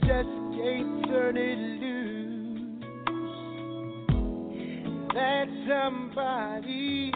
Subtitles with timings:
[0.00, 2.84] just can't turn it loose.
[5.14, 7.12] That somebody's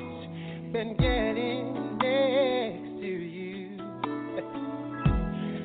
[0.73, 3.79] been getting next to you.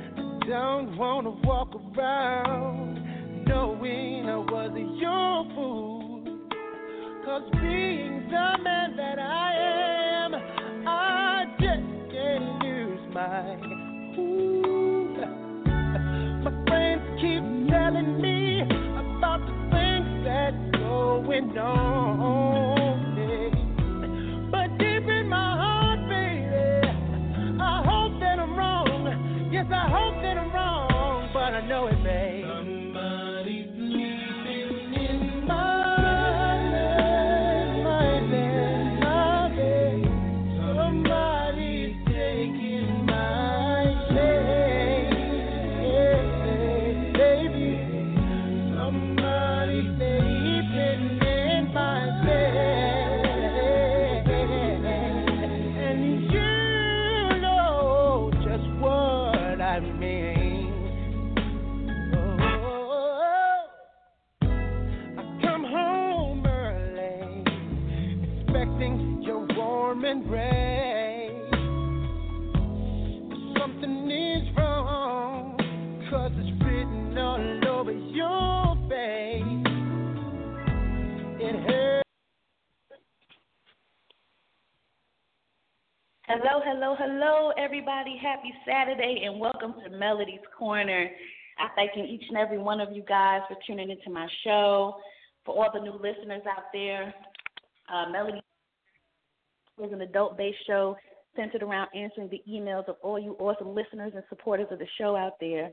[0.07, 6.23] I don't wanna walk around knowing I was your fool.
[7.25, 8.16] Cause being
[86.25, 88.17] Hello, hello, hello, everybody.
[88.21, 91.09] Happy Saturday and welcome to Melody's Corner.
[91.59, 94.95] I thank each and every one of you guys for tuning into my show.
[95.43, 97.13] For all the new listeners out there,
[97.93, 98.05] uh,
[99.83, 100.95] is an adult based show
[101.35, 105.15] centered around answering the emails of all you awesome listeners and supporters of the show
[105.15, 105.69] out there.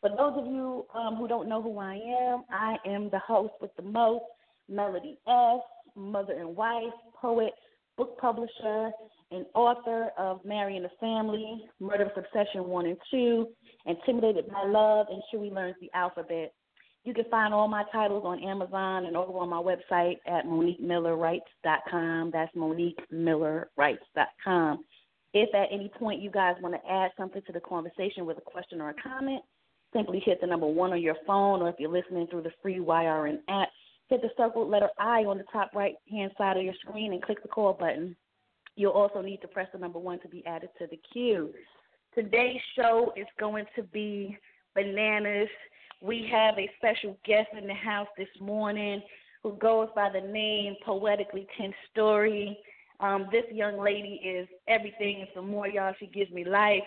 [0.00, 3.54] For those of you um, who don't know who I am, I am the host
[3.60, 4.24] with the most,
[4.68, 5.60] Melody S.,
[5.96, 7.52] mother and wife, poet,
[7.96, 8.92] book publisher,
[9.32, 13.46] and author of Marrying the Family, Murder Obsession 1 and 2,
[13.86, 16.52] Intimidated by Love, and Chewy Learns the Alphabet.
[17.08, 22.30] You can find all my titles on Amazon and over on my website at MoniqueMillerWrites.com.
[22.30, 24.84] That's MoniqueMillerWrites.com.
[25.32, 28.42] If at any point you guys want to add something to the conversation with a
[28.42, 29.40] question or a comment,
[29.90, 32.76] simply hit the number one on your phone, or if you're listening through the free
[32.76, 33.70] YRN app,
[34.10, 37.22] hit the circled letter I on the top right hand side of your screen and
[37.22, 38.14] click the call button.
[38.76, 41.54] You'll also need to press the number one to be added to the queue.
[42.14, 44.36] Today's show is going to be
[44.74, 45.48] bananas.
[46.00, 49.02] We have a special guest in the house this morning
[49.42, 52.56] who goes by the name Poetically Ten Story.
[53.00, 55.94] Um, this young lady is everything and some more, y'all.
[55.98, 56.84] She gives me life.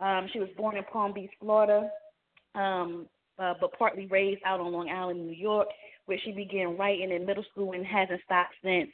[0.00, 1.88] Um, she was born in Palm Beach, Florida,
[2.54, 3.06] um,
[3.38, 5.68] uh, but partly raised out on Long Island, New York,
[6.04, 8.90] where she began writing in middle school and hasn't stopped since.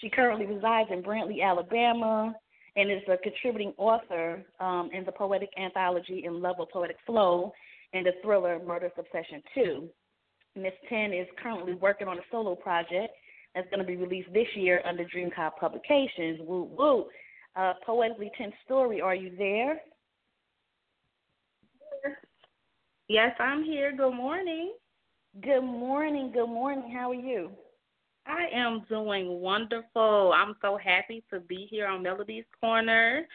[0.00, 2.34] She currently resides in Brantley, Alabama,
[2.76, 7.52] and is a contributing author um, in the poetic anthology In Love with Poetic Flow
[7.92, 9.88] and the thriller Murder Obsession 2.
[10.56, 13.14] Miss Ten is currently working on a solo project
[13.54, 16.40] that's going to be released this year under Dreamcop Publications.
[16.42, 17.06] Woo woo.
[17.54, 19.80] Uh, Poetically Ten Story, are you there?
[23.08, 23.92] Yes, I'm here.
[23.94, 24.72] Good morning.
[25.42, 26.30] Good morning.
[26.32, 26.90] Good morning.
[26.94, 27.50] How are you?
[28.26, 30.32] I am doing wonderful.
[30.34, 33.26] I'm so happy to be here on Melody's Corner.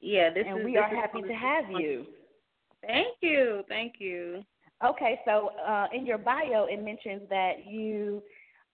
[0.00, 0.64] Yeah, this is and is.
[0.64, 2.06] we are happy to have you.
[2.86, 4.42] Thank you, thank you.
[4.84, 8.22] Okay, so uh, in your bio, it mentions that you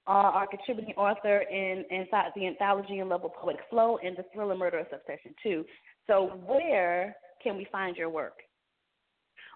[0.06, 4.24] are a contributing author in, in the anthology and Love with Poetic Flow and the
[4.34, 5.64] thriller Murder of Obsession 2.
[6.08, 8.40] So, where can we find your work?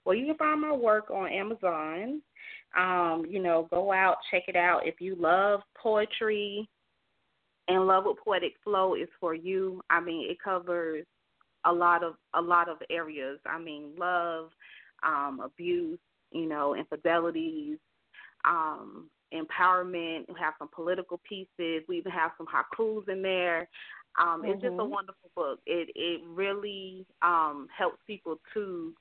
[0.04, 2.22] Well, you can find my work on Amazon.
[2.78, 4.86] Um, you know, go out, check it out.
[4.86, 6.68] If you love poetry
[7.68, 9.80] and love with poetic flow is for you.
[9.90, 11.04] I mean, it covers
[11.66, 13.38] a lot of a lot of areas.
[13.46, 14.50] I mean, love,
[15.02, 15.98] um, abuse,
[16.32, 17.78] you know, infidelities,
[18.44, 20.28] um, empowerment.
[20.28, 21.84] We have some political pieces.
[21.88, 23.68] We even have some haikus in there.
[24.18, 24.52] Um, mm-hmm.
[24.52, 25.60] It's just a wonderful book.
[25.66, 28.94] It it really um, helps people to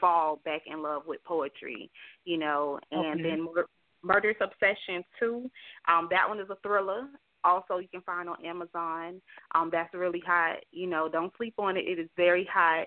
[0.00, 1.90] fall back in love with poetry,
[2.24, 2.78] you know.
[2.90, 3.30] And okay.
[3.30, 3.68] then Mur-
[4.02, 5.50] Murder's Obsession 2,
[5.88, 7.06] um, that one is a thriller.
[7.44, 9.20] Also, you can find on Amazon.
[9.54, 10.56] Um, that's really hot.
[10.72, 11.80] You know, don't sleep on it.
[11.86, 12.86] It is very hot.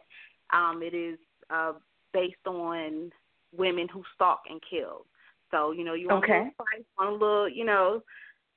[0.52, 1.18] Um, it is
[1.50, 1.74] uh,
[2.14, 3.12] based on
[3.56, 5.06] women who stalk and kill.
[5.52, 6.34] So, you know, you want okay.
[6.34, 8.02] a little fight, want a little, you know,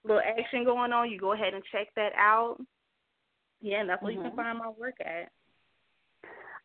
[0.05, 2.57] little action going on, you go ahead and check that out.
[3.61, 4.25] Yeah, and that's where mm-hmm.
[4.25, 5.31] you can find my work at.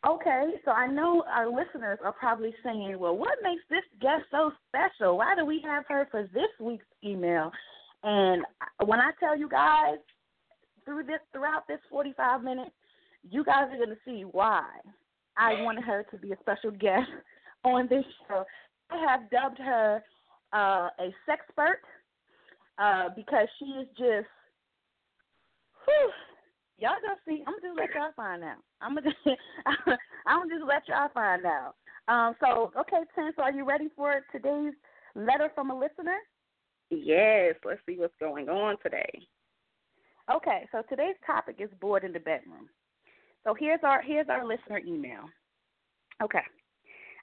[0.07, 4.51] Okay, so I know our listeners are probably saying, well, what makes this guest so
[4.69, 5.17] special?
[5.17, 7.51] Why do we have her for this week's email?
[8.03, 8.43] And
[8.85, 9.97] when I tell you guys
[10.85, 12.71] through this throughout this 45 minutes,
[13.29, 14.63] you guys are going to see why
[15.37, 17.09] I wanted her to be a special guest
[17.63, 18.43] on this show.
[18.91, 20.03] I have dubbed her
[20.53, 21.81] uh, a sexpert
[22.77, 24.27] uh, because she is just,
[25.85, 26.11] whew,
[26.77, 27.43] y'all gonna see.
[27.47, 28.57] I'm gonna just let y'all find out.
[28.81, 29.39] I'm gonna just,
[30.27, 31.75] I'm gonna just let y'all find out.
[32.07, 33.01] Um, so okay.
[33.15, 34.73] So are you ready for today's
[35.15, 36.17] letter from a listener?
[36.89, 37.55] Yes.
[37.63, 39.27] Let's see what's going on today.
[40.33, 40.67] Okay.
[40.71, 42.69] So today's topic is bored in the bedroom.
[43.43, 45.25] So here's our here's our listener email.
[46.23, 46.43] Okay.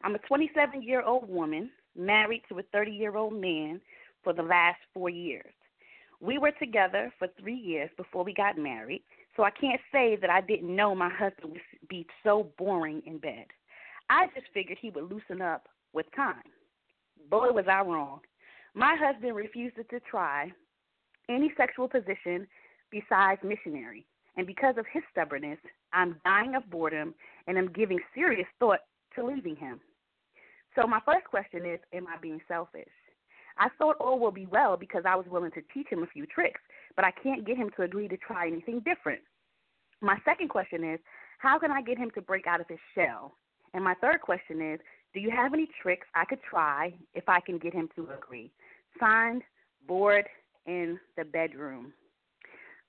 [0.05, 3.81] I'm a 27 year old woman married to a 30 year old man
[4.23, 5.53] for the last four years.
[6.20, 9.03] We were together for three years before we got married,
[9.37, 13.19] so I can't say that I didn't know my husband would be so boring in
[13.19, 13.47] bed.
[14.08, 16.43] I just figured he would loosen up with time.
[17.29, 18.20] Boy, was I wrong.
[18.74, 20.50] My husband refuses to try
[21.28, 22.46] any sexual position
[22.90, 25.58] besides missionary, and because of his stubbornness,
[25.92, 27.14] I'm dying of boredom
[27.46, 28.80] and I'm giving serious thought
[29.14, 29.80] to leaving him.
[30.74, 32.88] So, my first question is Am I being selfish?
[33.58, 36.24] I thought all will be well because I was willing to teach him a few
[36.26, 36.60] tricks,
[36.96, 39.20] but I can't get him to agree to try anything different.
[40.00, 40.98] My second question is,
[41.38, 43.34] how can I get him to break out of his shell?
[43.74, 44.80] And my third question is,
[45.14, 48.50] do you have any tricks I could try if I can get him to agree?
[48.99, 49.43] Signed,
[49.87, 50.26] bored
[50.67, 51.93] in the bedroom.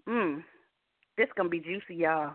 [0.07, 0.43] Mmm,
[1.17, 2.33] this gonna be juicy, y'all.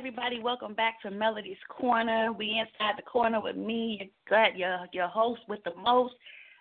[0.00, 0.40] Everybody.
[0.40, 2.32] Welcome back to Melody's Corner.
[2.32, 6.14] We inside the corner with me, your your your host with the most,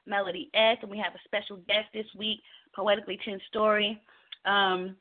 [0.06, 2.42] Melody S, and we have a special guest this week,
[2.76, 4.02] Poetically Ten Story.
[4.44, 4.98] Um,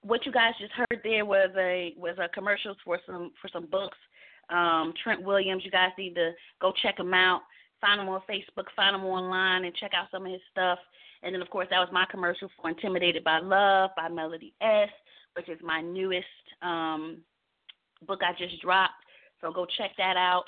[0.00, 3.66] what you guys just heard there was a was a commercial for some for some
[3.66, 3.98] books.
[4.48, 6.30] Um, Trent Williams, you guys need to
[6.62, 7.42] go check him out.
[7.78, 10.78] Find him on Facebook, find him online, and check out some of his stuff.
[11.22, 14.88] And then, of course, that was my commercial for Intimidated by Love by Melody S
[15.36, 16.26] which is my newest
[16.62, 17.18] um,
[18.04, 18.94] book I just dropped.
[19.40, 20.44] So go check that out.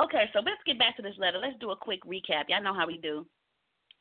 [0.00, 1.38] Okay, so let's get back to this letter.
[1.38, 2.44] Let's do a quick recap.
[2.48, 3.26] Y'all know how we do.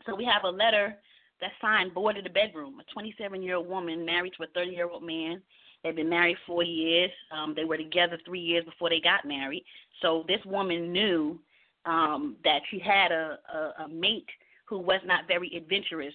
[0.05, 0.95] So we have a letter
[1.41, 4.71] that's signed Bored in the Bedroom, a 27 year old woman married to a 30
[4.71, 5.41] year old man.
[5.83, 7.11] They've been married four years.
[7.31, 9.63] Um, they were together three years before they got married.
[10.01, 11.39] So this woman knew
[11.85, 14.29] um, that she had a, a, a mate
[14.67, 16.13] who was not very adventurous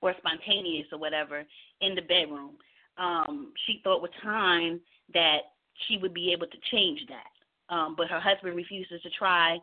[0.00, 1.44] or spontaneous or whatever
[1.80, 2.52] in the bedroom
[2.98, 4.80] um, she thought with time
[5.14, 5.38] that
[5.86, 7.74] she would be able to change that.
[7.74, 9.58] Um, but her husband refuses to try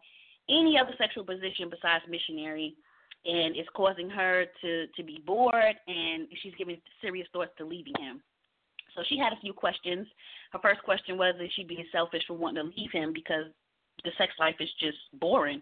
[0.49, 2.75] any other sexual position besides missionary,
[3.25, 7.95] and it's causing her to to be bored, and she's giving serious thoughts to leaving
[7.99, 8.21] him.
[8.95, 10.07] So she had a few questions.
[10.51, 13.45] Her first question was, is she being selfish for wanting to leave him because
[14.03, 15.61] the sex life is just boring?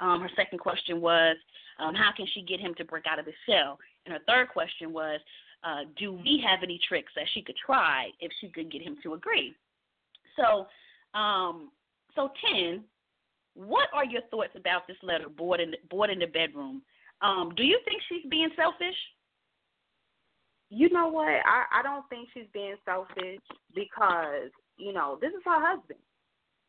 [0.00, 1.36] Um, her second question was,
[1.78, 3.78] um, how can she get him to break out of his shell?
[4.04, 5.20] And her third question was,
[5.62, 8.96] uh, do we have any tricks that she could try if she could get him
[9.04, 9.54] to agree?
[10.36, 10.66] So,
[11.18, 11.70] um,
[12.14, 12.84] so ten,
[13.54, 16.82] what are your thoughts about this letter, bored in the, bored in the bedroom?
[17.20, 18.96] Um, do you think she's being selfish?
[20.70, 21.28] You know what?
[21.28, 23.40] I I don't think she's being selfish
[23.74, 26.00] because you know this is her husband.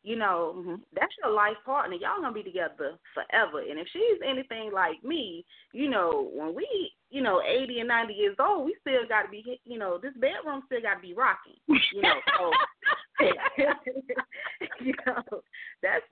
[0.02, 0.74] You know mm-hmm.
[0.92, 1.96] that's your life partner.
[1.96, 3.60] Y'all gonna be together forever.
[3.60, 8.12] And if she's anything like me, you know when we you know eighty and ninety
[8.12, 11.14] years old, we still got to be you know this bedroom still got to be
[11.14, 11.56] rocking.
[11.66, 12.50] You know so
[14.80, 15.22] you know
[15.82, 16.04] that's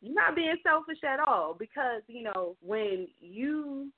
[0.00, 3.90] you're not being selfish at all because you know when you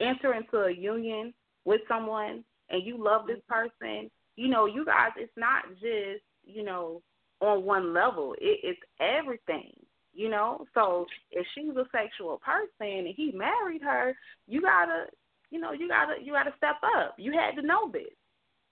[0.00, 1.34] enter into a union
[1.64, 6.62] with someone and you love this person, you know, you guys, it's not just, you
[6.62, 7.02] know,
[7.40, 8.34] on one level.
[8.40, 9.72] It, it's everything,
[10.14, 10.64] you know.
[10.74, 14.14] So if she's a sexual person and he married her,
[14.46, 15.06] you gotta,
[15.50, 17.14] you know, you gotta, you gotta step up.
[17.18, 18.04] You had to know this.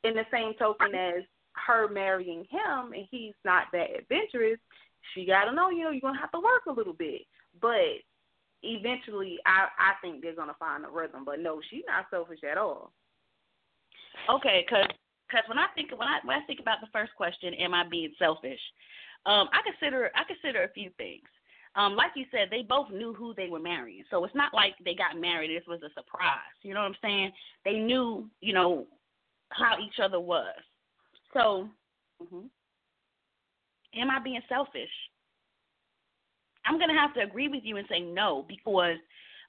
[0.05, 1.25] In the same token as
[1.67, 4.59] her marrying him and he's not that adventurous,
[5.15, 7.23] she gotta know, you know, you're gonna have to work a little bit.
[7.61, 8.03] But
[8.63, 11.25] eventually I I think they're gonna find a rhythm.
[11.25, 12.93] But no, she's not selfish at all.
[14.31, 14.89] Okay, because
[15.31, 17.85] cause when I think when I when I think about the first question, am I
[17.89, 18.61] being selfish?
[19.25, 21.25] Um, I consider I consider a few things.
[21.75, 24.75] Um, like you said, they both knew who they were marrying, so it's not like
[24.83, 25.51] they got married.
[25.51, 26.57] This was a surprise.
[26.63, 27.33] You know what I'm saying?
[27.67, 28.87] They knew, you know,
[29.51, 30.55] how each other was.
[31.37, 31.69] So,
[32.23, 32.47] mm-hmm.
[34.01, 34.89] am I being selfish?
[36.65, 38.97] I'm gonna have to agree with you and say no because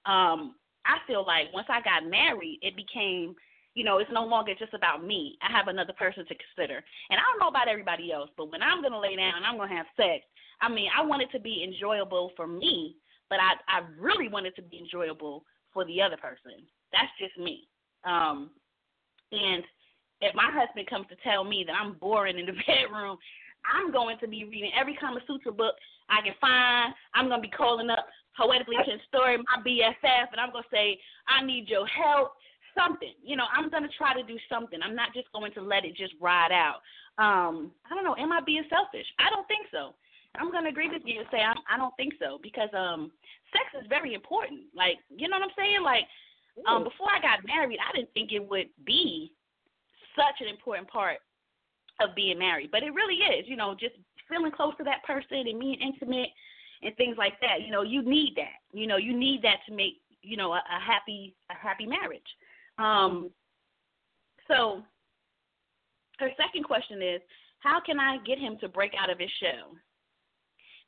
[0.06, 3.36] um, I feel like once I got married, it became
[3.74, 5.38] you know, it's no longer just about me.
[5.40, 6.84] I have another person to consider.
[7.12, 9.56] And I don't know about everybody else, but when I'm gonna lay down and I'm
[9.56, 10.26] gonna have sex,
[10.62, 12.96] I mean, I want it to be enjoyable for me,
[13.30, 16.66] but I I really want it to be enjoyable for the other person.
[16.92, 17.68] That's just me.
[18.04, 18.50] Um,
[19.32, 19.64] and
[20.22, 23.18] if my husband comes to tell me that I'm boring in the bedroom,
[23.66, 25.76] I'm going to be reading every Kama Sutra book
[26.10, 26.94] I can find.
[27.14, 30.76] I'm going to be calling up Poetically Ten Story, my BFF, and I'm going to
[30.76, 32.34] say, I need your help.
[32.78, 33.18] Something.
[33.26, 34.78] You know, I'm going to try to do something.
[34.86, 36.86] I'm not just going to let it just ride out.
[37.18, 38.16] Um, I don't know.
[38.20, 39.08] Am I being selfish?
[39.18, 39.96] I don't think so.
[40.38, 43.12] I'm going to agree with you and say I'm, I don't think so because um,
[43.50, 44.70] sex is very important.
[44.76, 45.82] Like, you know what I'm saying?
[45.82, 46.06] Like,
[46.70, 49.34] um, before I got married, I didn't think it would be
[50.18, 51.20] such an important part
[52.02, 53.46] of being married, but it really is.
[53.48, 53.96] You know, just
[54.30, 56.30] feeling close to that person and being intimate
[56.84, 57.62] and things like that.
[57.64, 58.60] You know, you need that.
[58.74, 62.22] You know, you need that to make you know a, a happy a happy marriage.
[62.78, 63.30] Um,
[64.48, 64.82] so
[66.20, 67.22] her second question is,
[67.60, 69.76] how can I get him to break out of his shell?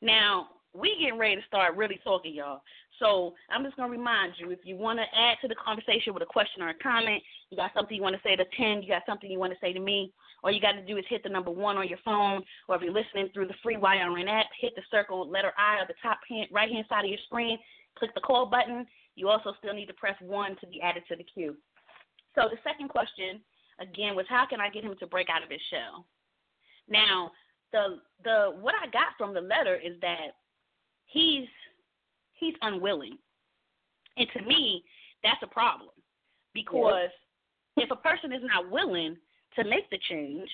[0.01, 2.62] Now we getting ready to start really talking, y'all.
[3.00, 6.24] So I'm just gonna remind you, if you want to add to the conversation with
[6.24, 8.89] a question or a comment, you got something you want to say to Ten, you
[8.89, 10.12] got something you want to say to me,
[10.44, 12.82] all you got to do is hit the number one on your phone, or if
[12.82, 16.20] you're listening through the free YRN app, hit the circle letter I at the top
[16.29, 17.58] hand, right hand side of your screen,
[17.98, 18.86] click the call button.
[19.15, 21.56] You also still need to press one to be added to the queue.
[22.36, 23.41] So the second question
[23.82, 26.06] again was how can I get him to break out of his shell?
[26.88, 27.32] Now
[27.72, 30.36] the the what I got from the letter is that
[31.06, 31.48] he's
[32.39, 33.17] he's unwilling.
[34.17, 34.84] And to me,
[35.24, 35.89] that's a problem.
[36.53, 37.10] Because
[37.77, 39.15] if a person is not willing
[39.55, 40.50] to make the change,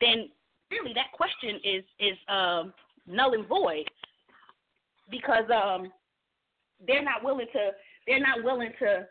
[0.00, 0.28] then
[0.70, 2.72] really that question is is um,
[3.06, 3.88] null and void
[5.10, 5.90] because um,
[6.86, 7.70] they're not willing to
[8.06, 9.06] they're not willing to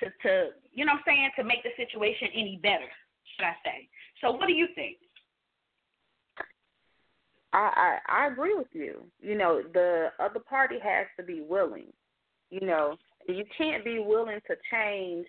[0.00, 2.88] to to you know what I'm saying to make the situation any better,
[3.36, 3.88] should I say?
[4.20, 4.98] So what do you think?
[7.52, 9.04] I, I I agree with you.
[9.20, 11.92] You know, the other party has to be willing.
[12.50, 15.26] You know, you can't be willing to change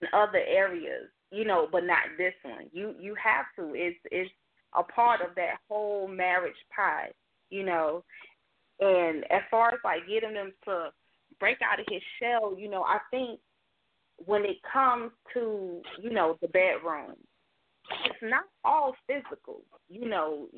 [0.00, 1.08] in other areas.
[1.30, 2.66] You know, but not this one.
[2.72, 3.74] You you have to.
[3.74, 4.30] It's it's
[4.78, 7.10] a part of that whole marriage pie.
[7.48, 8.04] You know,
[8.80, 10.90] and as far as like getting them to
[11.40, 13.40] break out of his shell, you know, I think
[14.26, 17.16] when it comes to you know the bedroom,
[18.04, 19.62] it's not all physical.
[19.88, 20.48] You know,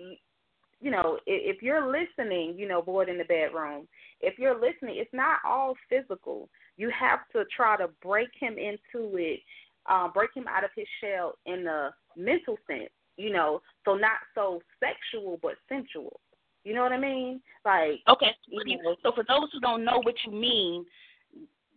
[0.80, 3.86] you know, if if you're listening, you know, bored in the bedroom,
[4.20, 6.48] if you're listening, it's not all physical.
[6.76, 9.40] You have to try to break him into it,
[9.86, 12.90] um, break him out of his shell in a mental sense.
[13.16, 16.20] You know, so not so sexual but sensual.
[16.64, 17.40] You know what I mean?
[17.64, 18.34] Like okay.
[18.48, 20.84] You know, so for those who don't know what you mean,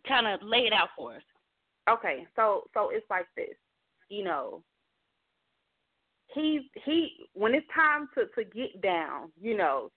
[0.08, 1.22] kind of lay it out for us.
[1.90, 3.56] Okay, so so it's like this.
[4.10, 4.64] You know,
[6.34, 9.92] he he when it's time to to get down, you know,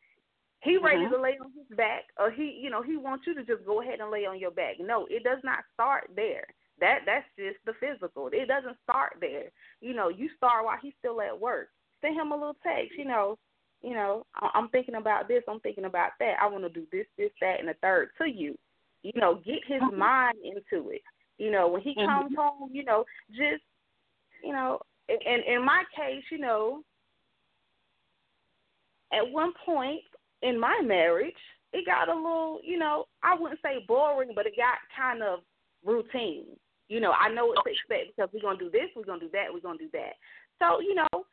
[0.63, 1.15] he ready mm-hmm.
[1.15, 3.81] to lay on his back, or he you know he wants you to just go
[3.81, 4.77] ahead and lay on your back.
[4.79, 6.45] No, it does not start there.
[6.81, 8.29] That that's just the physical.
[8.33, 9.51] It doesn't start there.
[9.81, 11.69] You know, you start while he's still at work.
[12.01, 12.93] Send him a little text.
[12.97, 13.39] You know,
[13.83, 15.43] you know, I'm thinking about this.
[15.49, 16.37] I'm thinking about that.
[16.41, 18.57] I want to do this, this, that, and the third to you.
[19.03, 19.99] You know, get his mm-hmm.
[19.99, 21.03] mind into it.
[21.39, 22.07] You know, when he mm-hmm.
[22.07, 23.63] comes home, you know, just
[24.45, 24.81] you know,
[25.27, 26.83] and in my case, you know,
[29.13, 30.03] at one point
[30.43, 31.35] in my marriage,
[31.73, 35.41] it got a little, you know, I wouldn't say boring, but it got kind of
[35.85, 36.47] routine.
[36.89, 39.31] You know, I know what to expect because we're gonna do this, we're gonna do
[39.33, 40.15] that, we're gonna do that.
[40.59, 41.25] So, you know,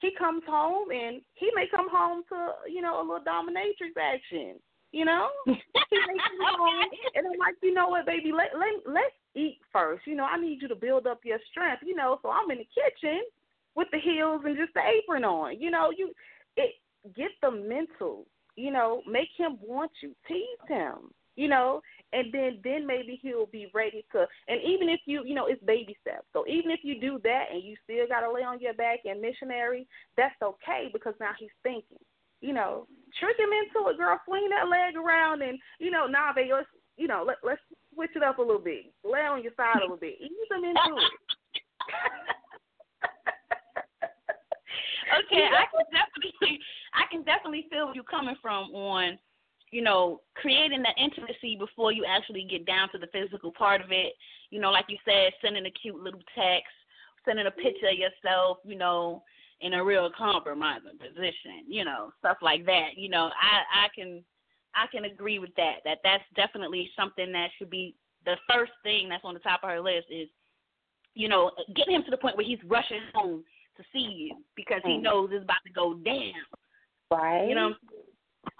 [0.00, 4.56] he comes home and he may come home to, you know, a little dominatrix action.
[4.92, 8.86] You know, he may come home and I'm like, you know what, baby, let let
[8.86, 10.06] let's eat first.
[10.06, 11.82] You know, I need you to build up your strength.
[11.84, 13.22] You know, so I'm in the kitchen
[13.74, 15.60] with the heels and just the apron on.
[15.60, 16.12] You know, you
[16.56, 16.74] it
[17.16, 18.26] get the mental.
[18.56, 21.10] You know, make him want you, tease him.
[21.36, 24.24] You know, and then then maybe he'll be ready to.
[24.46, 26.26] And even if you, you know, it's baby steps.
[26.32, 29.00] So even if you do that and you still got to lay on your back
[29.04, 31.98] and missionary, that's okay because now he's thinking.
[32.40, 32.86] You know,
[33.18, 34.20] trick him into it, girl.
[34.26, 36.48] Swing that leg around and you know, now they,
[36.96, 37.60] you know, let let's
[37.94, 38.92] switch it up a little bit.
[39.04, 40.16] Lay on your side a little bit.
[40.20, 41.04] Ease them into it.
[45.24, 46.58] okay, I can definitely
[46.94, 49.18] I can definitely feel where you're coming from on,
[49.70, 53.90] you know, creating that intimacy before you actually get down to the physical part of
[53.90, 54.14] it.
[54.50, 56.72] You know, like you said, sending a cute little text,
[57.24, 59.22] sending a picture of yourself, you know,
[59.60, 62.90] in a real compromising position, you know, stuff like that.
[62.96, 64.22] You know, I I can
[64.74, 65.76] I can agree with that.
[65.84, 69.70] That that's definitely something that should be the first thing that's on the top of
[69.70, 70.28] her list is,
[71.14, 73.44] you know, getting him to the point where he's rushing home
[73.76, 75.02] to see you because he mm.
[75.02, 76.32] knows it's about to go down.
[77.10, 77.48] Right.
[77.48, 77.74] You know.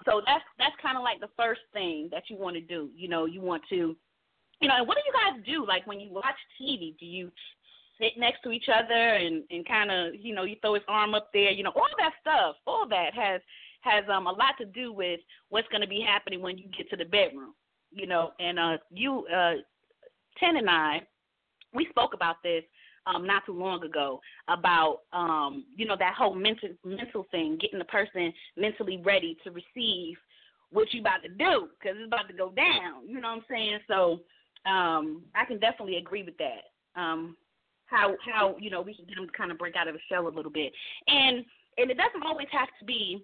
[0.05, 2.89] So that's that's kind of like the first thing that you want to do.
[2.95, 3.95] You know, you want to,
[4.61, 5.65] you know, and what do you guys do?
[5.65, 7.31] Like when you watch TV, do you
[7.99, 11.13] sit next to each other and and kind of, you know, you throw his arm
[11.13, 13.41] up there, you know, all that stuff, all that has
[13.85, 15.19] has um a lot to do with
[15.49, 17.53] what's going to be happening when you get to the bedroom.
[17.91, 19.53] You know, and uh you uh
[20.37, 21.01] Ten and I
[21.73, 22.63] we spoke about this
[23.07, 27.79] um, not too long ago about um, you know that whole mental mental thing, getting
[27.79, 30.17] the person mentally ready to receive
[30.71, 33.07] what you about to do because it's about to go down.
[33.07, 33.79] You know what I'm saying?
[33.87, 34.19] So
[34.69, 36.99] um, I can definitely agree with that.
[36.99, 37.37] Um,
[37.85, 39.99] how how you know we can get them to kind of break out of the
[40.09, 40.73] shell a little bit,
[41.07, 41.45] and
[41.77, 43.23] and it doesn't always have to be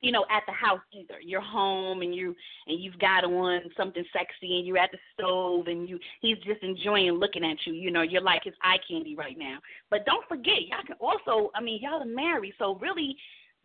[0.00, 1.20] you know, at the house either.
[1.20, 2.34] You're home and you
[2.66, 6.62] and you've got on something sexy and you're at the stove and you he's just
[6.62, 7.72] enjoying looking at you.
[7.72, 9.58] You know, you're like his eye candy right now.
[9.90, 13.16] But don't forget, y'all can also I mean, y'all are married, so really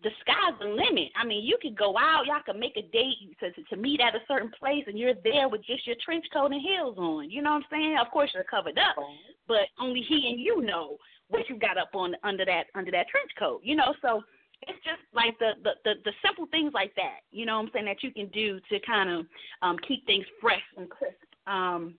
[0.04, 1.10] the sky's the limit.
[1.15, 4.02] I mean, you could go out, y'all could make a date to, to to meet
[4.02, 7.30] at a certain place, and you're there with just your trench coat and heels on.
[7.30, 7.98] You know what I'm saying?
[8.00, 8.95] Of course, you're covered up,
[9.48, 10.98] but only he and you know
[11.30, 13.62] what you got up on under that under that trench coat.
[13.63, 14.21] You know, so
[14.63, 17.72] it's just like the, the the the simple things like that, you know what I'm
[17.74, 19.26] saying, that you can do to kind of
[19.62, 21.15] um keep things fresh and crisp.
[21.48, 21.96] Um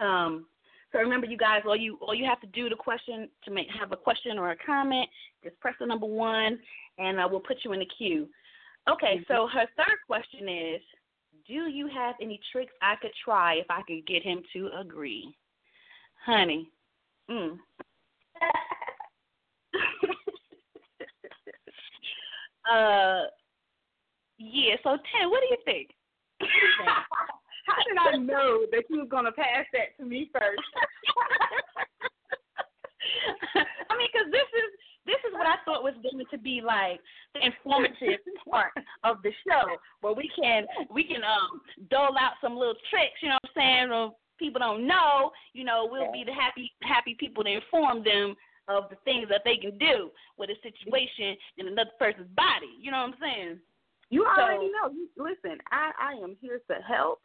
[0.00, 0.46] um
[0.92, 3.66] so remember you guys all you all you have to do to question to make
[3.78, 5.08] have a question or a comment,
[5.42, 6.58] just press the number one
[6.98, 8.28] and uh, we'll put you in the queue.
[8.88, 9.32] Okay, mm-hmm.
[9.32, 10.80] so her third question is
[11.46, 15.34] do you have any tricks I could try if I could get him to agree?
[16.24, 16.70] Honey.
[17.30, 17.58] Mm.
[22.70, 23.22] Uh,
[24.38, 24.76] yeah.
[24.82, 25.90] So Ten, what do you think?
[27.66, 30.60] How did I know that you were gonna pass that to me first?
[33.90, 34.70] I mean, because this is
[35.06, 37.00] this is what I thought was going to be like
[37.34, 38.72] the informative part
[39.04, 43.20] of the show, where we can we can um dole out some little tricks.
[43.22, 43.92] You know what I'm saying?
[43.92, 45.30] Or people don't know.
[45.52, 48.34] You know, we'll be the happy happy people to inform them
[48.68, 52.72] of the things that they can do with a situation in another person's body.
[52.80, 53.58] You know what I'm saying?
[54.10, 54.94] You already so, know.
[55.16, 57.20] listen, I, I am here to help.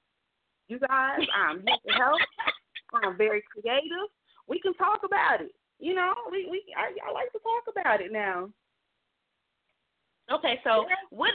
[0.67, 2.21] You guys, I'm here to help.
[3.03, 4.09] I'm very creative.
[4.47, 5.53] We can talk about it.
[5.79, 8.49] You know, we we I, I like to talk about it now.
[10.31, 11.31] Okay, so what?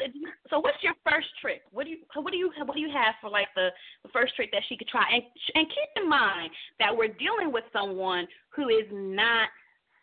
[0.50, 1.62] So what's your first trick?
[1.72, 3.70] What do you what do you what do you have for like the,
[4.04, 5.04] the first trick that she could try?
[5.12, 5.22] And
[5.54, 9.48] and keep in mind that we're dealing with someone who is not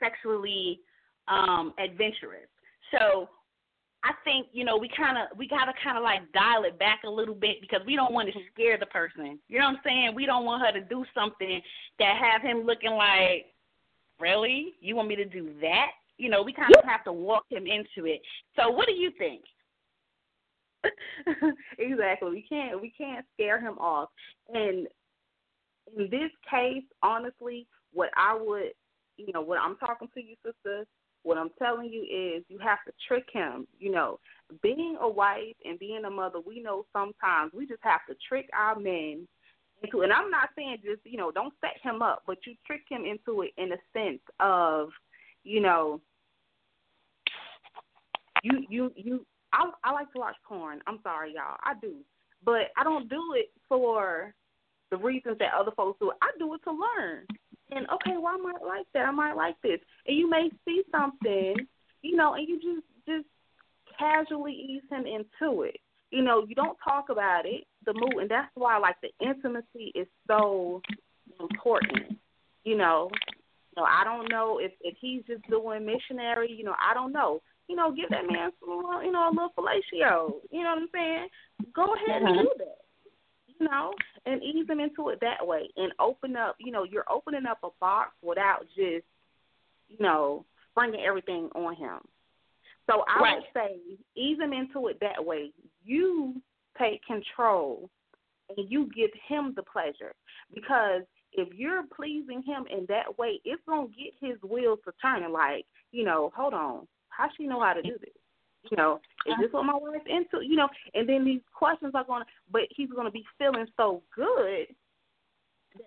[0.02, 0.80] sexually
[1.28, 2.50] um, adventurous.
[2.92, 3.30] So
[4.04, 7.02] I think you know we kind of we gotta kind of like dial it back
[7.06, 9.40] a little bit because we don't want to scare the person.
[9.48, 10.16] You know what I'm saying?
[10.16, 11.62] We don't want her to do something
[12.00, 13.46] that have him looking like,
[14.20, 14.74] really?
[14.82, 15.92] You want me to do that?
[16.18, 18.22] You know, we kind of have to walk him into it.
[18.56, 19.42] So, what do you think?
[21.78, 22.32] exactly.
[22.32, 24.10] We can't we can't scare him off.
[24.54, 24.88] And
[25.96, 28.72] in this case, honestly, what I would,
[29.26, 30.86] you know, what I'm talking to you, sister,
[31.24, 33.68] what I'm telling you is you have to trick him.
[33.80, 34.20] You know,
[34.62, 38.50] being a wife and being a mother, we know sometimes we just have to trick
[38.58, 39.28] our men
[39.84, 40.02] into.
[40.02, 43.04] And I'm not saying just you know don't set him up, but you trick him
[43.06, 44.90] into it in a sense of,
[45.44, 46.02] you know,
[48.44, 49.26] you you you.
[49.54, 50.80] I I like to watch porn.
[50.88, 51.58] I'm sorry, y'all.
[51.64, 51.96] I do,
[52.44, 54.34] but I don't do it for
[54.90, 56.12] the reasons that other folks do.
[56.22, 57.26] I do it to learn
[57.72, 60.84] and okay, well I might like that, I might like this, and you may see
[60.92, 61.56] something,
[62.02, 63.28] you know, and you just just
[63.98, 65.78] casually ease him into it.
[66.12, 69.92] You know, you don't talk about it, the mood, and that's why like the intimacy
[69.96, 70.82] is so
[71.40, 72.18] important.
[72.64, 73.10] You know,
[73.76, 76.52] you know, I don't know if if he's just doing missionary.
[76.52, 77.42] You know, I don't know.
[77.70, 80.34] You know, give that man some, you know, a little fellatio.
[80.52, 81.28] You know what I'm saying?
[81.74, 82.42] Go ahead and uh-huh.
[82.42, 82.81] do that
[83.62, 83.94] know,
[84.26, 87.60] and ease them into it that way and open up, you know, you're opening up
[87.64, 89.06] a box without just,
[89.90, 92.00] you know, springing everything on him.
[92.90, 93.36] So I right.
[93.36, 93.78] would say
[94.16, 95.52] ease him into it that way.
[95.86, 96.42] You
[96.80, 97.90] take control
[98.58, 100.14] and you give him the pleasure
[100.54, 105.32] because if you're pleasing him in that way, it's gonna get his wheels to turning.
[105.32, 108.10] Like, you know, hold on, how she know how to do this?
[108.70, 110.46] You know, is this what my wife's into?
[110.46, 113.68] You know, and then these questions are going to, but he's going to be feeling
[113.78, 114.68] so good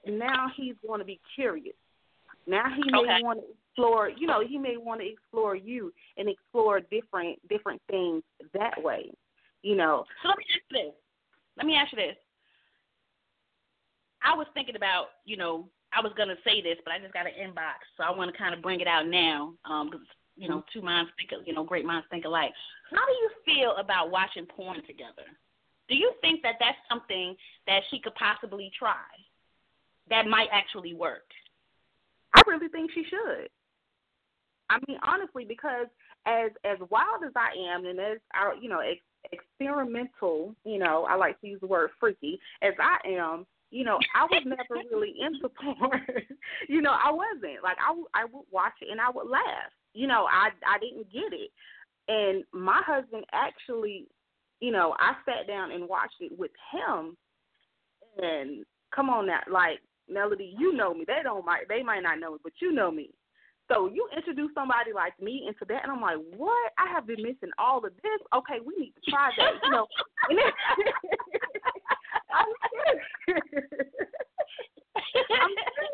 [0.05, 1.75] that now he's going to be curious.
[2.47, 3.23] Now he may okay.
[3.23, 7.81] want to explore, you know, he may want to explore you and explore different different
[7.91, 9.11] things that way.
[9.63, 10.05] You know.
[10.23, 10.95] So let me ask you this.
[11.57, 12.17] Let me ask you this.
[14.23, 17.27] I was thinking about, you know, I was gonna say this, but I just got
[17.27, 20.49] an inbox, so I want to kind of bring it out now because um, you
[20.49, 22.53] know, two minds think, you know, great minds think alike.
[22.95, 25.27] How do you feel about watching porn together?
[25.89, 29.05] Do you think that that's something that she could possibly try
[30.09, 31.27] that might actually work?
[32.35, 33.49] I really think she should.
[34.71, 35.87] I mean, honestly, because
[36.27, 41.07] as as wild as I am, and as our, you know, ex- experimental, you know,
[41.09, 44.83] I like to use the word freaky, as I am, you know, I was never
[44.91, 46.01] really into porn.
[46.69, 47.63] you know, I wasn't.
[47.63, 50.79] Like I, w- I would watch it and I would laugh you know, I I
[50.79, 51.51] didn't get it.
[52.09, 54.07] And my husband actually,
[54.61, 57.17] you know, I sat down and watched it with him.
[58.19, 58.65] And
[58.95, 61.05] come on now, like Melody, you know me.
[61.07, 63.11] They don't might they might not know me, but you know me.
[63.71, 66.73] So you introduce somebody like me into that, and I'm like, what?
[66.79, 68.21] I have been missing all of this.
[68.37, 69.53] Okay, we need to try that.
[69.63, 69.87] You know,
[70.29, 70.39] and
[72.35, 72.47] I'm
[73.25, 73.45] serious.
[75.31, 75.51] I'm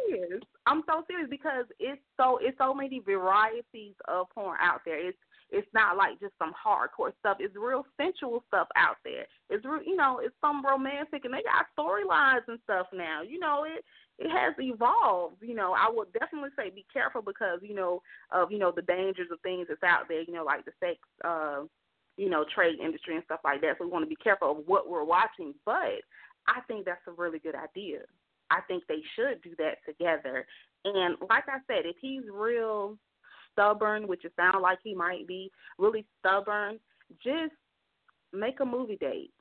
[0.08, 0.42] serious.
[0.66, 4.98] I'm so serious because it's so it's so many varieties of porn out there.
[4.98, 5.18] It's
[5.52, 7.38] it's not like just some hardcore stuff.
[7.40, 9.26] It's real sensual stuff out there.
[9.48, 13.22] It's real, you know, it's some romantic, and they got storylines and stuff now.
[13.22, 13.84] You know, it
[14.18, 15.36] it has evolved.
[15.40, 18.82] You know, I would definitely say be careful because you know of you know the
[18.82, 20.22] dangers of things that's out there.
[20.22, 21.62] You know, like the sex, uh,
[22.16, 23.76] you know, trade industry and stuff like that.
[23.78, 25.54] So we want to be careful of what we're watching.
[25.64, 26.04] But
[26.46, 28.00] I think that's a really good idea.
[28.50, 30.46] I think they should do that together.
[30.84, 32.96] And like I said, if he's real
[33.52, 36.78] stubborn, which it sounds like he might be, really stubborn,
[37.22, 37.54] just
[38.32, 39.32] make a movie date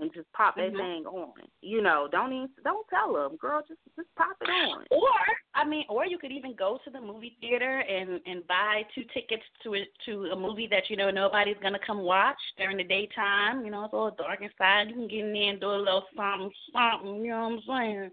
[0.00, 0.76] and just pop that mm-hmm.
[0.76, 1.32] thing on.
[1.60, 3.62] You know, don't even don't tell them, girl.
[3.66, 4.84] Just just pop it on.
[4.90, 5.08] Or
[5.54, 9.04] I mean, or you could even go to the movie theater and and buy two
[9.12, 12.84] tickets to a, to a movie that you know nobody's gonna come watch during the
[12.84, 13.64] daytime.
[13.64, 14.88] You know, it's all dark inside.
[14.88, 17.24] You can get in there and do a little something, something.
[17.24, 18.10] You know what I'm saying?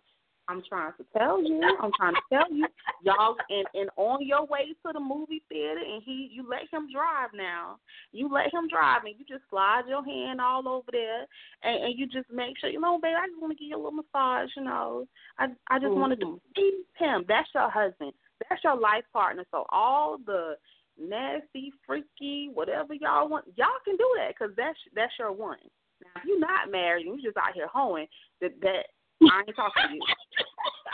[0.49, 1.62] I'm trying to tell you.
[1.79, 2.65] I'm trying to tell you,
[3.03, 3.35] y'all.
[3.49, 7.29] And and on your way to the movie theater, and he, you let him drive
[7.35, 7.77] now.
[8.12, 11.27] You let him drive, and you just slide your hand all over there,
[11.62, 13.75] and, and you just make sure, you know, babe, I just want to give you
[13.75, 14.49] a little massage.
[14.57, 15.07] You know,
[15.38, 16.01] I I just mm-hmm.
[16.01, 17.25] wanted to please him.
[17.27, 18.13] That's your husband.
[18.49, 19.45] That's your life partner.
[19.51, 20.55] So all the
[20.99, 25.57] nasty, freaky, whatever y'all want, y'all can do that because that's that's your one.
[26.01, 28.07] Now, if you're not married and you're just out here hoeing,
[28.41, 28.88] that that
[29.21, 30.01] I ain't talking to you.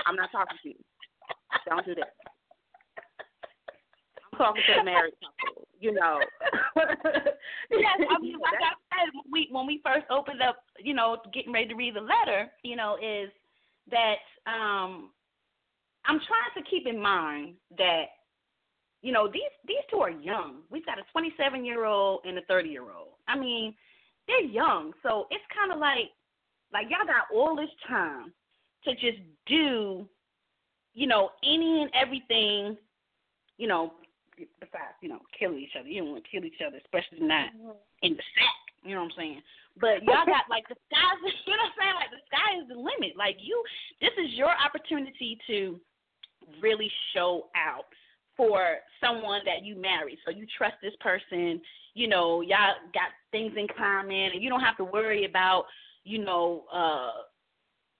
[0.05, 0.75] I'm not talking to you.
[1.67, 2.13] Don't do that.
[4.33, 5.67] I'm talking to a married couple.
[5.79, 6.19] You know.
[7.71, 11.53] yes, I mean, like I said, we when we first opened up, you know, getting
[11.53, 13.29] ready to read the letter, you know, is
[13.91, 14.15] that
[14.47, 15.11] um
[16.05, 18.05] I'm trying to keep in mind that
[19.01, 20.61] you know, these these two are young.
[20.71, 23.19] We've got a 27 year old and a 30 year old.
[23.27, 23.75] I mean,
[24.27, 26.09] they're young, so it's kind of like
[26.75, 28.33] like y'all got all this time
[28.83, 30.05] to just do,
[30.93, 32.75] you know, any and everything,
[33.57, 33.93] you know,
[34.35, 35.88] besides you know killing each other.
[35.88, 37.79] You don't want to kill each other, especially not mm-hmm.
[38.03, 38.59] in the sack.
[38.83, 39.41] You know what I'm saying?
[39.79, 41.95] But y'all got like the sky's, you know what I'm saying?
[41.95, 43.15] Like the sky is the limit.
[43.15, 43.55] Like you,
[44.03, 45.79] this is your opportunity to
[46.59, 47.88] really show out
[48.35, 50.19] for someone that you marry.
[50.25, 51.61] So you trust this person,
[51.93, 55.65] you know, y'all got things in common and you don't have to worry about,
[56.05, 57.11] you know, uh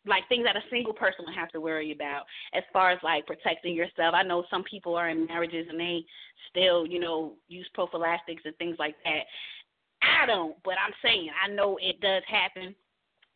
[0.07, 3.25] like things that a single person would have to worry about as far as like
[3.25, 4.13] protecting yourself.
[4.13, 6.05] I know some people are in marriages and they
[6.49, 9.23] still, you know, use prophylactics and things like that.
[10.03, 12.75] I don't, but I'm saying I know it does happen.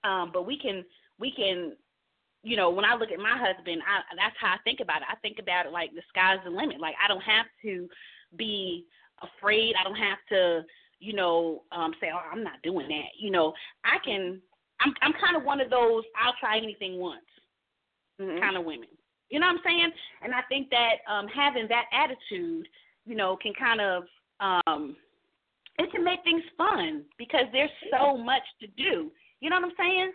[0.03, 0.85] Um, but we can
[1.19, 1.73] we can
[2.41, 5.07] you know, when I look at my husband, I that's how I think about it.
[5.11, 6.79] I think about it like the sky's the limit.
[6.79, 7.89] Like I don't have to
[8.37, 8.85] be
[9.21, 9.73] afraid.
[9.79, 10.61] I don't have to,
[10.99, 13.53] you know, um say, "Oh, I'm not doing that." You know,
[13.83, 14.41] I can
[14.81, 17.23] I'm I'm kind of one of those I'll try anything once
[18.21, 18.39] Mm-hmm.
[18.41, 18.89] kind of women.
[19.29, 19.91] You know what I'm saying?
[20.23, 22.67] And I think that um having that attitude,
[23.05, 24.03] you know, can kind of
[24.41, 24.95] um
[25.77, 29.11] it can make things fun because there's so much to do.
[29.39, 30.11] You know what I'm saying?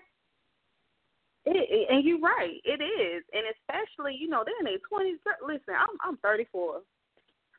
[1.47, 5.19] It, and you're right, it is, and especially you know they're in their twenties.
[5.47, 6.81] Listen, I'm I'm 34,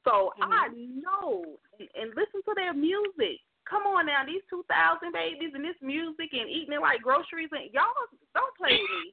[0.03, 0.47] so Mhm.
[0.51, 3.41] I know and, and listen to their music.
[3.69, 7.73] Come on now, these 2000 babies and this music and eating it like groceries and
[7.73, 7.93] y'all
[8.33, 9.05] don't play with me.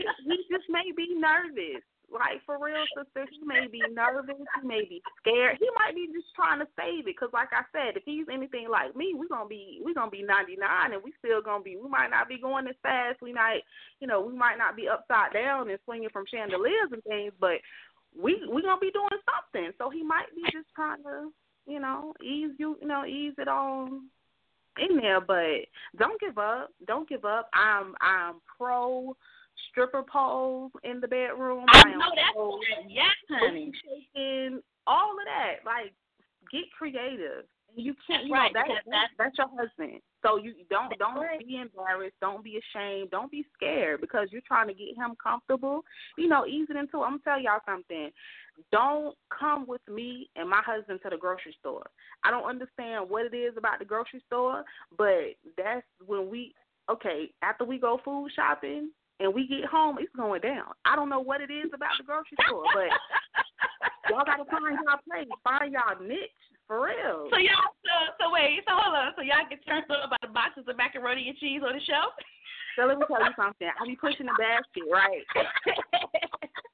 [0.24, 1.84] he just may be nervous.
[2.10, 4.34] Like for real, sister, he may be nervous.
[4.34, 5.62] He may be scared.
[5.62, 7.14] He might be just trying to save it.
[7.14, 10.26] Cause like I said, if he's anything like me, we're gonna be we're gonna be
[10.26, 10.58] 99,
[10.90, 11.78] and we still gonna be.
[11.78, 13.22] We might not be going as fast.
[13.22, 13.62] We might,
[14.00, 17.62] you know, we might not be upside down and swinging from chandeliers and things, but
[18.10, 19.70] we we gonna be doing something.
[19.78, 21.30] So he might be just trying to,
[21.66, 24.08] you know, ease you, you know, ease it on
[24.78, 25.20] in there.
[25.20, 25.66] But
[25.98, 26.70] don't give up.
[26.86, 27.48] Don't give up.
[27.54, 29.16] I'm I'm pro
[29.70, 31.64] stripper pole in the bedroom.
[31.68, 33.72] I am know that's pro yes, honey.
[33.82, 35.64] shaking, all of that.
[35.64, 35.92] Like,
[36.50, 37.44] get creative.
[37.76, 40.00] You can't, you right, know, that, that's your husband.
[40.22, 41.38] So you don't don't right.
[41.38, 45.84] be embarrassed, don't be ashamed, don't be scared because you're trying to get him comfortable.
[46.18, 47.02] You know, ease it into.
[47.02, 48.10] I'm gonna tell y'all something.
[48.72, 51.86] Don't come with me and my husband to the grocery store.
[52.24, 54.64] I don't understand what it is about the grocery store,
[54.96, 56.54] but that's when we
[56.90, 60.72] okay after we go food shopping and we get home, it's going down.
[60.84, 62.88] I don't know what it is about the grocery store, but
[64.10, 67.28] y'all gotta find y'all place, find y'all niche for real.
[67.28, 69.12] So y'all, so, so wait, so hold on.
[69.16, 72.16] So y'all get turned on by the boxes of macaroni and cheese on the shelf?
[72.78, 73.68] So let me tell you something.
[73.68, 75.26] I be pushing the basket, right?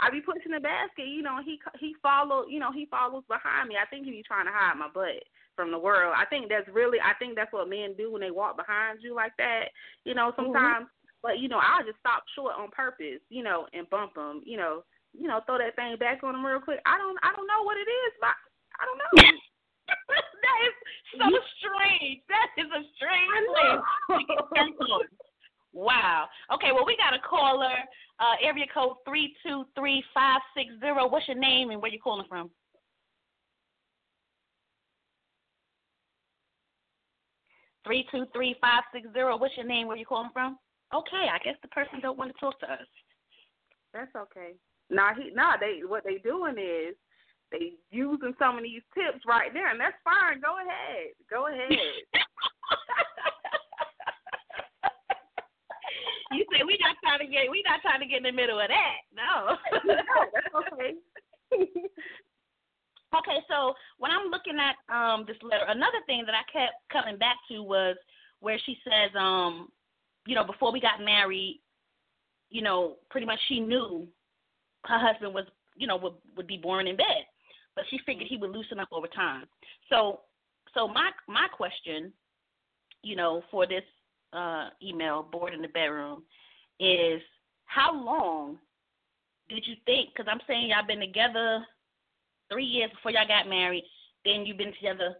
[0.00, 1.08] I be pushing the basket.
[1.08, 2.46] You know, he he follow.
[2.46, 3.76] You know, he follows behind me.
[3.80, 5.24] I think he be trying to hide my butt
[5.56, 6.14] from the world.
[6.16, 6.98] I think that's really.
[7.00, 9.72] I think that's what men do when they walk behind you like that.
[10.04, 10.86] You know, sometimes.
[11.22, 13.24] But you know, I'll just stop short on purpose.
[13.30, 14.42] You know, and bump him.
[14.44, 14.84] You know,
[15.16, 16.80] you know, throw that thing back on him real quick.
[16.84, 17.16] I don't.
[17.24, 18.36] I don't know what it is, but
[18.76, 19.32] I don't know.
[20.44, 20.74] that is
[21.14, 21.28] so
[21.62, 22.20] strange.
[22.28, 23.78] That is a strange thing.
[25.76, 25.82] Know.
[25.84, 25.84] Turned on.
[25.84, 26.26] Wow.
[26.54, 27.74] Okay, well we got a caller,
[28.20, 31.08] uh, area code three two three five six zero.
[31.08, 32.50] What's your name and where you calling from?
[37.84, 39.36] Three two three five six zero.
[39.36, 39.86] What's your name?
[39.86, 40.58] Where you calling from?
[40.94, 42.86] Okay, I guess the person don't want to talk to us.
[43.92, 44.54] That's okay.
[44.90, 45.56] Nah, he nah.
[45.58, 46.94] They what they doing is
[47.52, 50.40] they using some of these tips right there, and that's fine.
[50.40, 51.14] Go ahead.
[51.30, 51.70] Go ahead.
[56.32, 58.60] you say we not trying to get we not trying to get in the middle
[58.60, 58.98] of that.
[59.14, 59.56] No.
[60.32, 60.94] that's okay.
[63.14, 67.16] Okay, so when I'm looking at um this letter, another thing that I kept coming
[67.16, 67.96] back to was
[68.40, 69.68] where she says, um,
[70.26, 71.60] you know, before we got married,
[72.50, 74.06] you know, pretty much she knew
[74.86, 75.44] her husband was,
[75.76, 77.24] you know, would would be born in bed,
[77.74, 79.44] but she figured he would loosen up over time.
[79.88, 80.20] So,
[80.74, 82.12] so my my question,
[83.02, 83.84] you know, for this
[84.32, 86.22] uh email, bored in the bedroom,
[86.80, 87.20] is
[87.64, 88.58] how long
[89.48, 90.10] did you think?
[90.10, 91.64] Because I'm saying y'all been together
[92.50, 93.84] three years before y'all got married.
[94.24, 95.16] Then you've been together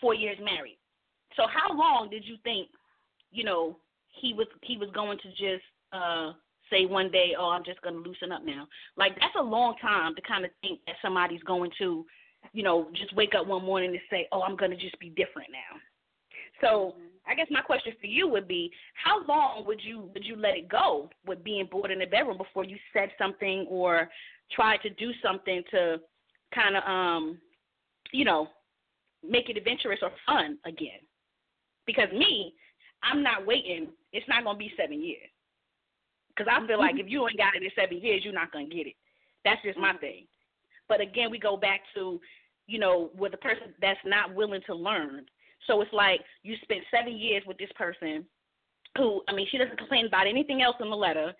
[0.00, 0.78] four years married.
[1.36, 2.68] So how long did you think,
[3.32, 3.76] you know,
[4.20, 6.32] he was he was going to just uh
[6.70, 8.66] say one day, oh, I'm just to loosen up now?
[8.96, 12.04] Like that's a long time to kind of think that somebody's going to,
[12.52, 15.48] you know, just wake up one morning and say, oh, I'm to just be different
[15.50, 15.80] now.
[16.60, 16.94] So
[17.26, 18.70] I guess my question for you would be,
[19.02, 22.36] how long would you would you let it go with being bored in the bedroom
[22.36, 24.10] before you said something or
[24.52, 25.98] tried to do something to
[26.54, 27.38] kind of um,
[28.12, 28.48] you know,
[29.28, 31.00] make it adventurous or fun again?
[31.86, 32.54] Because me,
[33.02, 33.88] I'm not waiting.
[34.12, 35.28] It's not gonna be seven years.
[36.28, 38.66] Because I feel like if you ain't got it in seven years, you're not gonna
[38.66, 38.94] get it.
[39.44, 40.26] That's just my thing.
[40.88, 42.20] But again, we go back to,
[42.66, 45.24] you know, with a person that's not willing to learn.
[45.66, 48.24] So it's like you spent seven years with this person
[48.96, 51.32] who, I mean, she doesn't complain about anything else in the letter.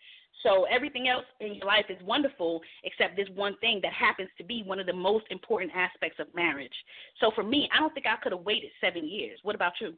[0.43, 4.45] So everything else in your life is wonderful except this one thing that happens to
[4.45, 6.75] be one of the most important aspects of marriage.
[7.21, 9.39] So for me, I don't think I could have waited seven years.
[9.43, 9.95] What about you?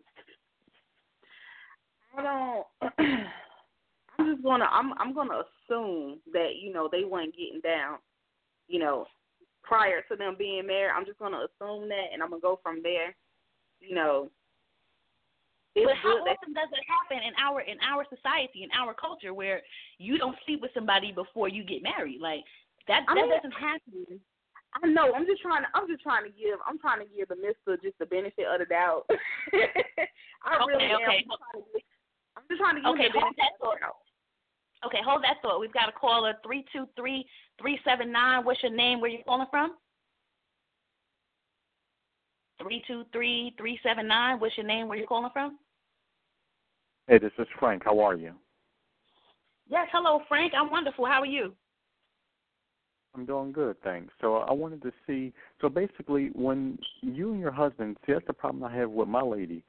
[2.16, 2.98] I don't.
[4.18, 4.68] I'm just gonna.
[4.70, 4.92] I'm.
[4.98, 7.98] I'm gonna assume that you know they weren't getting down.
[8.68, 9.06] You know,
[9.62, 10.92] prior to them being married.
[10.96, 13.14] I'm just gonna assume that, and I'm gonna go from there.
[13.80, 14.30] You know.
[15.74, 19.60] But how often does it happen in our in our society in our culture where
[19.98, 22.20] you don't sleep with somebody before you get married?
[22.20, 22.40] Like
[22.88, 24.20] that that I mean, doesn't happen.
[24.72, 25.12] I know.
[25.12, 25.68] I'm just trying to.
[25.74, 26.56] I'm just trying to give.
[26.66, 29.04] I'm trying to give the Mister just the benefit of the doubt.
[30.44, 31.20] I okay, really okay.
[31.20, 31.28] am.
[31.28, 31.84] I'm, trying to give,
[32.36, 33.80] I'm just trying to give Okay, the benefit that thought.
[34.84, 35.60] Okay, hold that thought.
[35.60, 37.24] We've got a caller three two three
[37.60, 38.44] three seven nine.
[38.44, 39.00] What's your name?
[39.00, 39.76] Where you calling from?
[42.60, 44.40] Three two three three seven nine.
[44.40, 44.88] What's your name?
[44.88, 45.58] Where you calling from?
[47.06, 47.82] Hey, this is Frank.
[47.84, 48.32] How are you?
[49.68, 50.52] Yes, hello, Frank.
[50.56, 51.06] I'm wonderful.
[51.06, 51.54] How are you?
[53.14, 54.12] I'm doing good, thanks.
[54.20, 55.32] So I wanted to see.
[55.60, 59.22] So basically, when you and your husband, see, that's the problem I have with my
[59.22, 59.62] lady.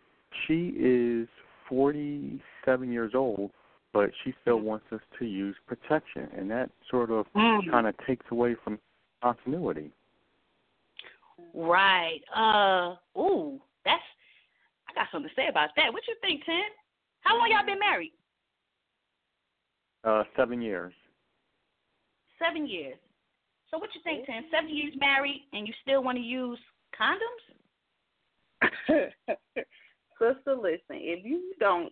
[0.47, 1.27] She is
[1.69, 3.51] 47 years old,
[3.93, 7.69] but she still wants us to use protection, and that sort of Mm.
[7.69, 8.79] kind of takes away from
[9.21, 9.91] continuity.
[11.57, 12.21] Right.
[12.35, 12.95] Uh.
[13.19, 14.03] Ooh, that's.
[14.87, 15.91] I got something to say about that.
[15.91, 16.69] What you think, Ten?
[17.21, 18.13] How long y'all been married?
[20.03, 20.93] Uh, seven years.
[22.37, 22.97] Seven years.
[23.71, 24.43] So what you think, Ten?
[24.53, 26.59] Seven years married, and you still want to use
[26.93, 27.41] condoms?
[30.19, 31.01] Sister, listen.
[31.01, 31.91] If you don't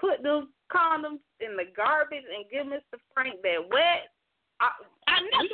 [0.00, 2.98] put those condoms in the garbage and give Mr.
[3.12, 4.08] Frank that wet,
[4.60, 4.70] I,
[5.06, 5.48] I know.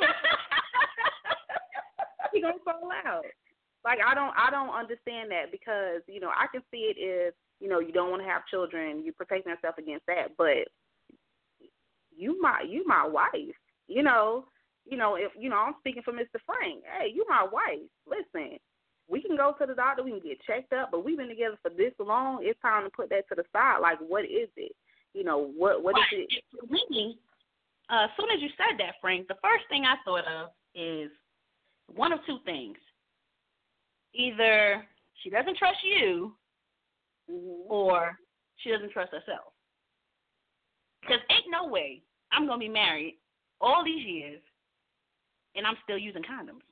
[2.35, 3.25] We gonna- fall out.
[3.83, 7.35] Like I don't I don't understand that because, you know, I can see it if,
[7.59, 10.67] you know, you don't want to have children, you protecting yourself against that, but
[12.15, 13.55] you my you my wife.
[13.87, 14.47] You know,
[14.85, 16.41] you know, if you know, I'm speaking for Mr.
[16.45, 16.83] Frank.
[16.97, 17.85] Hey, you my wife.
[18.07, 18.57] Listen,
[19.07, 21.57] we can go to the doctor, we can get checked up, but we've been together
[21.61, 23.79] for this long, it's time to put that to the side.
[23.81, 24.71] Like what is it?
[25.13, 27.17] You know, what what is it me,
[27.89, 31.11] uh, as soon as you said that, Frank, the first thing I thought of is
[31.93, 32.77] one of two things.
[34.13, 34.83] Either
[35.21, 36.33] she doesn't trust you,
[37.29, 37.71] mm-hmm.
[37.71, 38.17] or
[38.57, 39.53] she doesn't trust herself.
[41.01, 43.17] Because ain't no way I'm gonna be married
[43.61, 44.41] all these years,
[45.55, 46.65] and I'm still using condoms.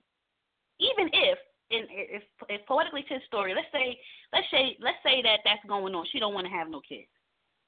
[0.80, 1.38] Even if,
[1.70, 3.98] in if, if Poetically Ten Story, let's say,
[4.34, 6.06] let's say, let's say that that's going on.
[6.12, 7.08] She don't want to have no kids.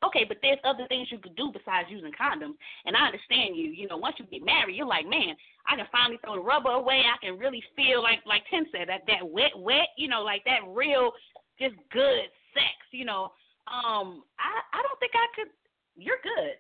[0.08, 2.56] Okay, but there's other things you could do besides using condoms.
[2.86, 3.72] And I understand you.
[3.72, 5.36] You know, once you get married, you're like, man,
[5.68, 7.04] I can finally throw the rubber away.
[7.06, 9.90] I can really feel like, like Ten said, that that wet, wet.
[9.98, 11.12] You know, like that real,
[11.60, 12.76] just good sex.
[12.92, 13.32] You know,
[13.68, 15.52] um, I I don't think I could.
[15.98, 16.60] You're good.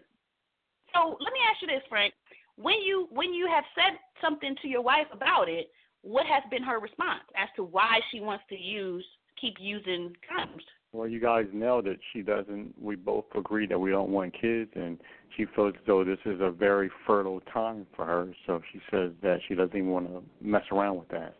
[0.93, 2.13] So let me ask you this, Frank.
[2.55, 5.69] When you when you have said something to your wife about it,
[6.01, 9.05] what has been her response as to why she wants to use
[9.39, 10.63] keep using condoms?
[10.95, 12.73] Well, you guys know that she doesn't.
[12.81, 14.97] We both agree that we don't want kids, and
[15.35, 18.33] she feels as though this is a very fertile time for her.
[18.47, 21.35] So she says that she doesn't even want to mess around with that.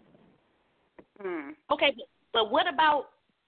[1.22, 1.52] hmm.
[1.72, 1.96] Okay,
[2.34, 3.06] but, what about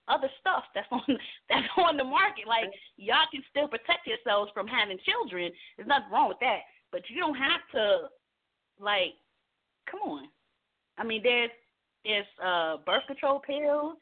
[0.08, 1.02] other stuff that's on
[1.50, 2.48] that's on the market?
[2.48, 5.52] Like y'all can still protect yourselves from having children.
[5.76, 6.60] There's nothing wrong with that,
[6.94, 8.08] but you don't have to
[8.80, 9.12] like.
[9.92, 10.30] Come on,
[10.98, 11.52] I mean there's
[12.06, 13.98] there's uh birth control pills.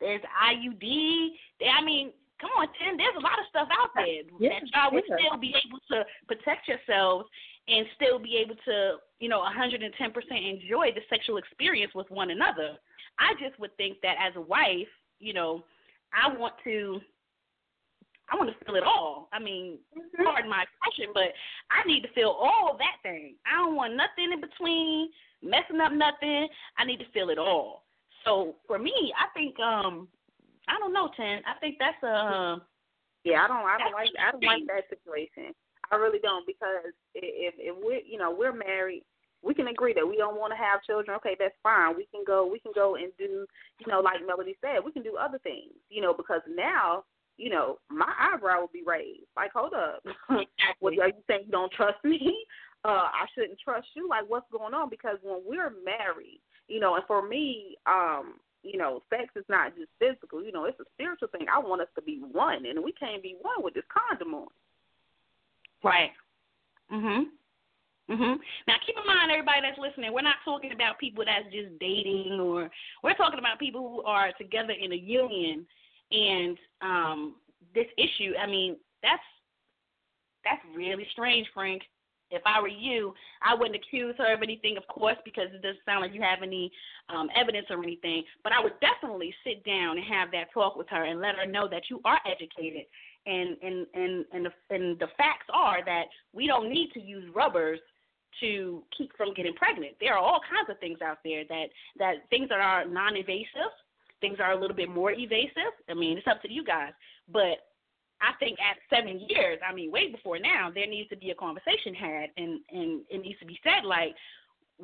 [0.00, 1.28] There's IUD.
[1.66, 2.96] I mean, come on, Ten.
[2.96, 5.16] There's a lot of stuff out uh, there Yeah, that y'all would yeah.
[5.18, 7.28] still be able to protect yourselves
[7.68, 12.78] and still be able to, you know, 110% enjoy the sexual experience with one another.
[13.18, 14.88] I just would think that as a wife,
[15.18, 15.64] you know,
[16.12, 17.00] I want to
[18.30, 19.28] I want to feel it all.
[19.32, 20.24] I mean, mm-hmm.
[20.24, 21.32] pardon my expression, but
[21.70, 23.36] I need to feel all that thing.
[23.46, 25.08] I don't want nothing in between,
[25.42, 26.46] messing up nothing.
[26.76, 27.84] I need to feel it all.
[28.28, 30.08] So for me, I think um
[30.68, 31.40] I don't know, Ten.
[31.46, 32.60] I think that's a
[33.24, 33.64] Yeah, I don't.
[33.64, 34.10] I don't like.
[34.20, 35.54] I don't like that situation.
[35.90, 39.04] I really don't because if if we're you know we're married,
[39.42, 41.16] we can agree that we don't want to have children.
[41.16, 41.96] Okay, that's fine.
[41.96, 42.46] We can go.
[42.46, 43.46] We can go and do
[43.80, 45.72] you know like Melody said, we can do other things.
[45.88, 47.04] You know because now
[47.38, 49.30] you know, my eyebrow would be raised.
[49.36, 50.02] Like, hold up,
[50.80, 51.44] what are you saying?
[51.46, 52.36] You don't trust me?
[52.84, 54.08] Uh, I shouldn't trust you.
[54.08, 54.90] Like, what's going on?
[54.90, 59.74] Because when we're married, you know, and for me, um, you know, sex is not
[59.76, 60.44] just physical.
[60.44, 61.46] You know, it's a spiritual thing.
[61.52, 64.48] I want us to be one, and we can't be one with this condom on.
[65.82, 66.12] Right.
[66.90, 67.30] Mhm.
[68.08, 68.40] Mhm.
[68.66, 72.40] Now keep in mind, everybody that's listening, we're not talking about people that's just dating,
[72.40, 72.70] or
[73.02, 75.66] we're talking about people who are together in a union.
[76.10, 77.36] And um
[77.74, 79.22] this issue, I mean, that's
[80.44, 81.82] that's really strange, Frank.
[82.30, 85.84] If I were you, I wouldn't accuse her of anything, of course, because it doesn't
[85.86, 86.70] sound like you have any
[87.08, 88.22] um, evidence or anything.
[88.42, 91.46] But I would definitely sit down and have that talk with her and let her
[91.46, 92.84] know that you are educated
[93.26, 97.24] and and and and the, and the facts are that we don't need to use
[97.34, 97.80] rubbers
[98.40, 99.94] to keep from getting pregnant.
[100.00, 101.66] There are all kinds of things out there that
[101.98, 103.72] that things that are non-invasive,
[104.20, 105.72] things are a little bit more evasive.
[105.88, 106.92] I mean, it's up to you guys,
[107.32, 107.67] but
[108.20, 111.34] I think at seven years, I mean, way before now, there needs to be a
[111.34, 114.14] conversation had, and and it needs to be said like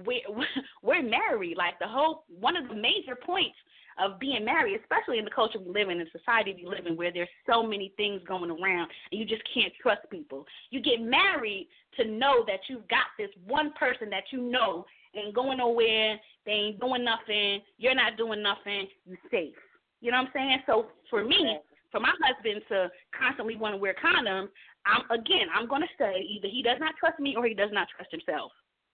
[0.07, 0.25] we
[0.83, 1.57] we're married.
[1.57, 3.57] Like the whole one of the major points
[3.99, 6.97] of being married, especially in the culture we live in, in society we live in,
[6.97, 10.45] where there's so many things going around and you just can't trust people.
[10.71, 15.35] You get married to know that you've got this one person that you know ain't
[15.35, 19.55] going nowhere, they ain't doing nothing, you're not doing nothing, you're safe.
[20.01, 20.59] You know what I'm saying?
[20.67, 21.59] So for me,
[21.95, 24.49] for my husband to constantly want to wear condoms,
[24.85, 27.71] I'm again, I'm going to say either he does not trust me or he does
[27.73, 28.51] not trust himself.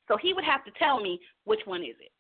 [0.07, 2.13] So he would have to tell me which one is it.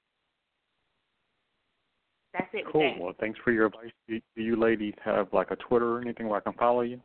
[2.32, 2.64] That's it.
[2.72, 2.94] Cool.
[2.98, 3.90] Well, thanks for your advice.
[4.08, 6.98] Do, do you ladies have like a Twitter or anything where I can follow you?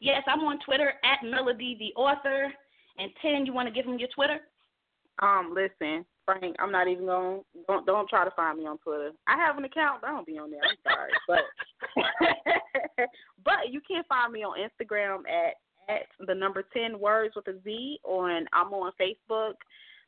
[0.00, 2.50] Yes, I'm on Twitter at Melody the author.
[2.96, 4.38] And Ten, you want to give him your Twitter?
[5.20, 7.42] Um, listen, Frank, I'm not even going.
[7.68, 9.12] Don't don't try to find me on Twitter.
[9.26, 10.60] I have an account, but I don't be on there.
[10.62, 13.08] I'm sorry, but
[13.44, 15.54] but you can find me on Instagram at
[15.88, 17.98] at the number ten words with a Z.
[18.04, 19.54] On I'm on Facebook,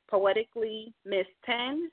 [0.08, 1.90] poetically Miss Ten.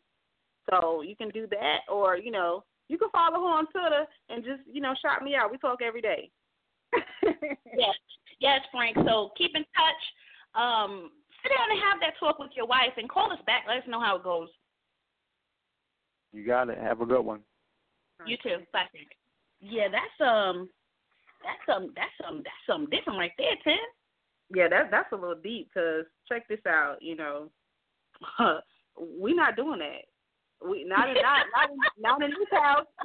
[0.70, 4.44] So you can do that, or you know, you can follow her on Twitter and
[4.44, 5.52] just you know shout me out.
[5.52, 6.30] We talk every day.
[7.24, 7.96] yes,
[8.40, 8.96] yes, Frank.
[9.06, 10.62] So keep in touch.
[10.62, 11.12] Um,
[11.44, 13.66] sit down and have that talk with your wife, and call us back.
[13.68, 14.50] Let us know how it goes.
[16.32, 16.78] You got it.
[16.80, 17.42] Have a good one.
[18.26, 18.58] You too.
[18.72, 18.88] Bye.
[19.62, 20.70] Yeah, that's um,
[21.44, 23.78] that's some, that's some, that's something different right there, Ten.
[24.56, 25.70] Yeah, that's that's a little deep.
[25.74, 26.98] Cause check this out.
[27.02, 27.50] You know,
[28.98, 30.06] we're not doing that.
[30.68, 32.88] We not in not not in, not in this house.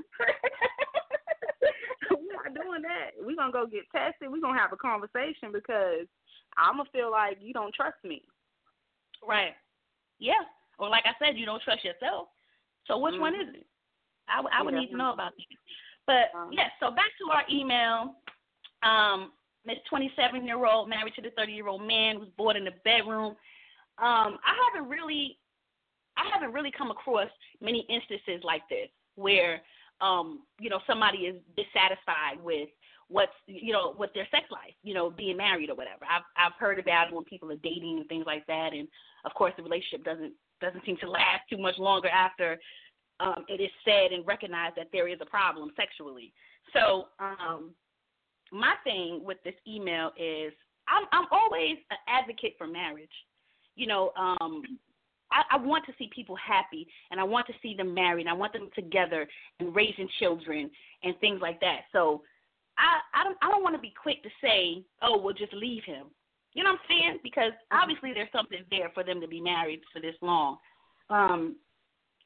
[2.11, 3.11] We're not doing that.
[3.21, 4.31] We're gonna go get tested.
[4.31, 6.07] We're gonna have a conversation because
[6.59, 8.23] I'm gonna feel like you don't trust me.
[9.27, 9.55] Right.
[10.19, 10.43] Yeah.
[10.79, 12.29] Or like I said, you don't trust yourself.
[12.87, 13.23] So which mm-hmm.
[13.23, 13.67] one is it?
[14.29, 14.81] I, w- I would yeah.
[14.81, 15.57] need to know about that.
[16.07, 18.15] But um, yes, yeah, so back to our email.
[18.83, 19.33] Um,
[19.67, 22.73] Miss 27 year old married to the 30 year old man was bored in the
[22.85, 23.37] bedroom.
[23.99, 25.39] Um, I haven't really
[26.17, 27.29] I haven't really come across
[27.61, 29.61] many instances like this where
[30.01, 32.69] um, you know, somebody is dissatisfied with
[33.09, 36.05] what's you know, with their sex life, you know, being married or whatever.
[36.05, 38.89] I've I've heard about it when people are dating and things like that and
[39.25, 42.59] of course the relationship doesn't doesn't seem to last too much longer after
[43.21, 46.33] um, it is said and recognized that there is a problem sexually.
[46.73, 47.71] So, um,
[48.53, 50.53] my thing with this email is
[50.89, 53.11] I'm I'm always an advocate for marriage.
[53.75, 54.63] You know, um,
[55.31, 58.27] I, I want to see people happy and I want to see them married.
[58.27, 59.29] I want them together
[59.61, 60.71] and raising children
[61.03, 61.81] and things like that.
[61.93, 62.23] So
[62.79, 65.85] I I don't I don't want to be quick to say, oh, we'll just leave
[65.85, 66.07] him.
[66.55, 67.19] You know what I'm saying?
[67.23, 67.79] Because mm-hmm.
[67.83, 70.59] obviously there's something there for them to be married for this long.
[71.11, 71.57] Um,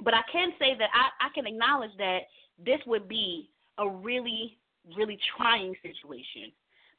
[0.02, 2.20] but I can say that I, I can acknowledge that
[2.64, 4.58] this would be a really,
[4.96, 6.52] really trying situation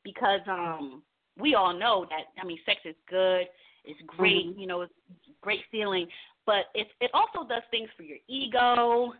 [0.03, 1.01] because um
[1.39, 3.47] we all know that I mean sex is good,
[3.85, 4.59] it's great, mm-hmm.
[4.59, 4.93] you know, it's
[5.41, 6.07] great feeling,
[6.45, 9.13] but it it also does things for your ego.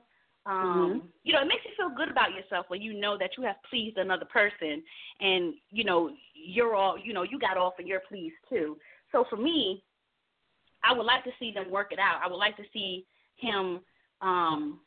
[0.46, 1.08] Um, mm-hmm.
[1.24, 3.56] you know, it makes you feel good about yourself when you know that you have
[3.70, 4.84] pleased another person
[5.22, 8.78] and, you know, you're all you know, you got off and you're pleased too.
[9.12, 9.84] So for me,
[10.84, 12.20] I would like to see them work it out.
[12.24, 13.06] I would like to see
[13.38, 13.80] him
[14.22, 14.80] um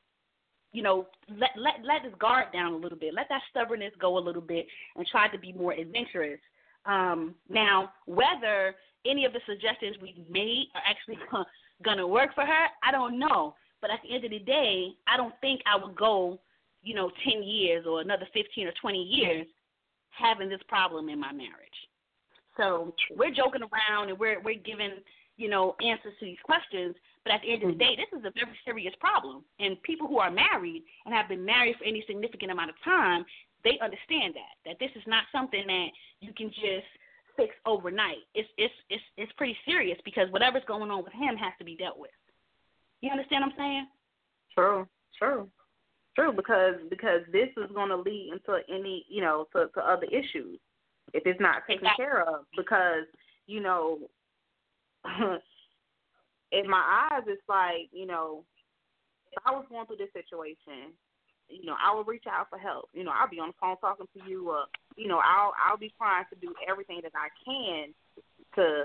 [0.72, 3.14] you know, let let let his guard down a little bit.
[3.14, 6.40] Let that stubbornness go a little bit and try to be more adventurous.
[6.84, 8.74] Um, now, whether
[9.06, 11.18] any of the suggestions we've made are actually
[11.96, 13.54] to work for her, I don't know.
[13.80, 16.38] But at the end of the day, I don't think I would go,
[16.82, 19.46] you know, 10 years or another 15 or 20 years
[20.10, 21.78] having this problem in my marriage.
[22.56, 24.92] So we're joking around and we're we're giving,
[25.36, 27.96] you know, answers to these questions, but at the end of the mm-hmm.
[27.96, 29.44] day, this is a very serious problem.
[29.58, 33.26] And people who are married and have been married for any significant amount of time,
[33.64, 35.88] they understand that that this is not something that
[36.20, 36.88] you can just
[37.36, 38.24] fix overnight.
[38.34, 41.76] It's it's it's it's pretty serious because whatever's going on with him has to be
[41.76, 42.14] dealt with.
[43.00, 43.86] You understand what I'm saying?
[44.54, 44.86] True,
[45.18, 45.48] true,
[46.14, 46.32] true.
[46.32, 50.58] Because because this is going to lead into any you know to, to other issues
[51.12, 52.04] if it's not taken exactly.
[52.04, 52.46] care of.
[52.56, 53.04] Because
[53.46, 53.98] you know,
[56.52, 58.44] in my eyes, it's like you know,
[59.32, 60.92] if I was going through this situation,
[61.48, 62.88] you know, I would reach out for help.
[62.92, 64.50] You know, I'll be on the phone talking to you.
[64.50, 64.64] Uh,
[64.96, 67.94] you know, I'll I'll be trying to do everything that I can
[68.56, 68.84] to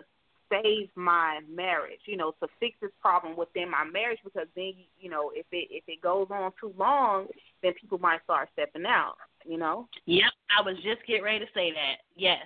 [0.52, 2.02] save my marriage.
[2.06, 5.68] You know, to fix this problem within my marriage because then you know if it
[5.72, 7.28] if it goes on too long,
[7.64, 9.16] then people might start stepping out.
[9.46, 9.88] You know.
[10.06, 11.98] Yep, I was just getting ready to say that.
[12.16, 12.46] Yes,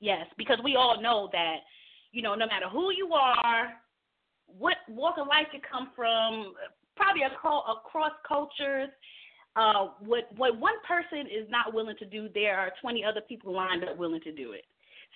[0.00, 1.56] yes, because we all know that
[2.12, 3.72] you know no matter who you are,
[4.46, 6.54] what walk of life you come from,
[6.96, 8.90] probably across cultures.
[9.56, 13.54] Uh, what what one person is not willing to do, there are 20 other people
[13.54, 14.64] lined up willing to do it.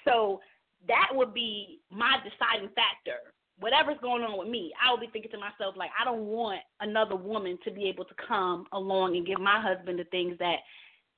[0.07, 0.41] So
[0.89, 3.20] that would be my deciding factor.
[3.59, 6.61] Whatever's going on with me, I would be thinking to myself like, I don't want
[6.81, 10.57] another woman to be able to come along and give my husband the things that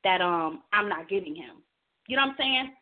[0.02, 1.62] that um I'm not giving him.
[2.08, 2.72] You know what I'm saying?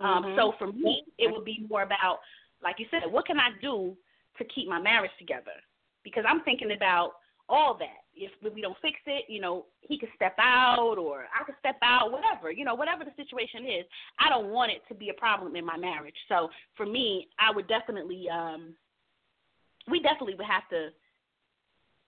[0.00, 0.38] Um, mm-hmm.
[0.38, 2.18] so for me, it would be more about,
[2.62, 3.96] like you said, what can I do
[4.36, 5.56] to keep my marriage together?
[6.04, 7.12] Because I'm thinking about
[7.48, 8.04] all that.
[8.14, 11.76] If we don't fix it, you know, he could step out or I could step
[11.82, 13.84] out, whatever, you know, whatever the situation is.
[14.18, 16.14] I don't want it to be a problem in my marriage.
[16.28, 18.74] So for me, I would definitely, um,
[19.88, 20.88] we definitely would have to,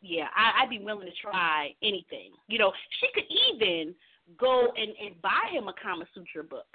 [0.01, 2.31] yeah, I, I'd be willing to try anything.
[2.47, 3.95] You know, she could even
[4.39, 6.67] go and, and buy him a Kama Sutra book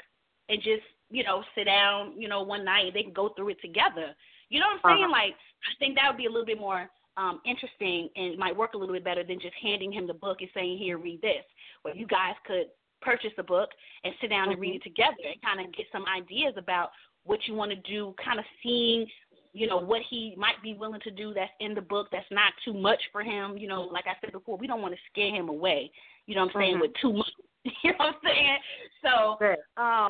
[0.49, 3.49] and just, you know, sit down, you know, one night and they can go through
[3.49, 4.15] it together.
[4.49, 5.05] You know what I'm saying?
[5.05, 5.11] Uh-huh.
[5.11, 8.73] Like, I think that would be a little bit more um, interesting and might work
[8.73, 11.43] a little bit better than just handing him the book and saying, "Here, read this."
[11.83, 12.67] Where you guys could
[13.01, 13.69] purchase the book
[14.03, 14.51] and sit down mm-hmm.
[14.51, 16.89] and read it together and kind of get some ideas about
[17.25, 18.15] what you want to do.
[18.23, 19.05] Kind of seeing,
[19.53, 22.53] you know, what he might be willing to do that's in the book that's not
[22.65, 23.57] too much for him.
[23.57, 25.91] You know, like I said before, we don't want to scare him away.
[26.25, 26.73] You know what I'm saying?
[26.75, 26.81] Mm-hmm.
[26.81, 27.31] With too much.
[27.81, 28.57] You know what I'm saying?
[29.01, 30.09] So, um,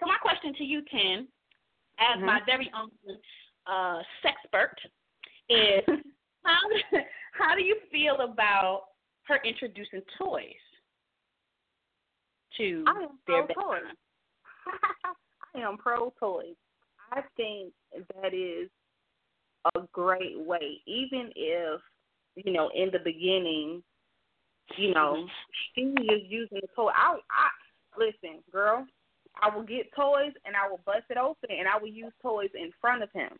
[0.00, 1.28] so my question to you, Ten,
[1.98, 2.24] as mm-hmm.
[2.24, 2.88] my very own
[3.66, 4.72] uh, sexpert,
[5.50, 5.84] is
[7.32, 8.82] how do you feel about
[9.24, 10.44] her introducing toys
[12.56, 13.82] to I am their pro toys.
[15.54, 16.54] I am pro toys.
[17.12, 17.72] I think
[18.22, 18.68] that is
[19.74, 21.80] a great way, even if
[22.36, 23.82] you know in the beginning,
[24.76, 25.26] you know, mm-hmm.
[25.74, 26.90] she was using the toy.
[26.94, 27.48] I, I
[27.98, 28.86] listen, girl.
[29.42, 32.50] I will get toys and I will bust it open and I will use toys
[32.54, 33.30] in front of him.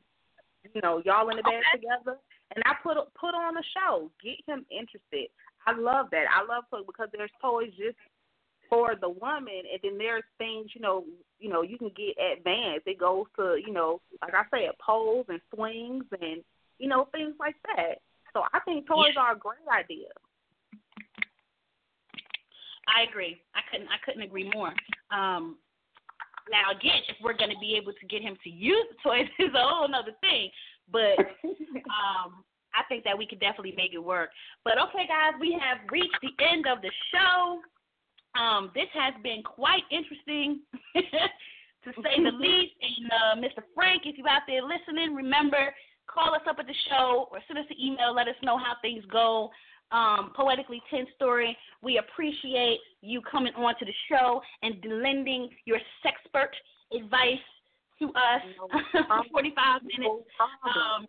[0.74, 1.78] You know, y'all in the oh, bed okay.
[1.78, 2.18] together,
[2.54, 5.30] and I put put on a show, get him interested.
[5.66, 6.26] I love that.
[6.28, 7.96] I love toys because there's toys just
[8.68, 11.04] for the woman, and then there's things you know,
[11.38, 12.86] you know, you can get advanced.
[12.86, 16.42] It goes to you know, like I said, poles and swings and
[16.78, 18.00] you know things like that.
[18.32, 19.22] So I think toys yeah.
[19.22, 20.08] are a great idea.
[22.86, 23.40] I agree.
[23.54, 23.88] I couldn't.
[23.88, 24.72] I couldn't agree more.
[25.10, 25.56] Um,
[26.50, 29.28] now again, if we're going to be able to get him to use the toys,
[29.38, 30.50] is a whole other thing.
[30.90, 31.18] But
[31.90, 34.30] um, I think that we could definitely make it work.
[34.64, 37.60] But okay, guys, we have reached the end of the show.
[38.40, 40.60] Um, this has been quite interesting,
[40.94, 42.74] to say the least.
[42.82, 43.62] And uh, Mr.
[43.74, 45.72] Frank, if you're out there listening, remember
[46.06, 48.14] call us up at the show or send us an email.
[48.14, 49.50] Let us know how things go
[49.90, 51.56] um, Poetically Ten Story.
[51.82, 56.52] We appreciate you coming on to the show and lending your sexpert
[56.94, 57.46] advice
[58.00, 58.42] to us
[58.92, 60.24] for 45 minutes.
[60.64, 61.06] Um,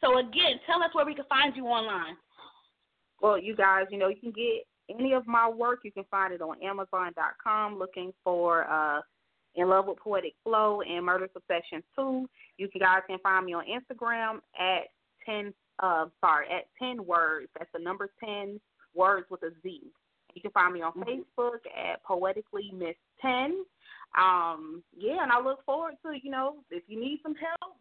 [0.00, 2.16] so, again, tell us where we can find you online.
[3.20, 5.80] Well, you guys, you know, you can get any of my work.
[5.84, 9.00] You can find it on Amazon.com looking for uh,
[9.56, 12.26] In Love with Poetic Flow and Murder Obsession 2.
[12.56, 14.88] You guys can find me on Instagram at
[15.26, 17.48] 10 uh, sorry, at 10 words.
[17.58, 18.60] That's the number 10
[18.94, 19.80] words with a Z.
[20.34, 21.02] You can find me on mm-hmm.
[21.02, 23.64] Facebook at Poetically Miss 10.
[24.18, 27.76] Um, yeah, and I look forward to, you know, if you need some help,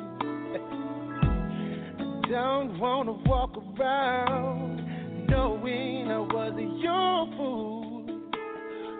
[1.98, 8.06] I don't wanna walk around knowing I was your fool.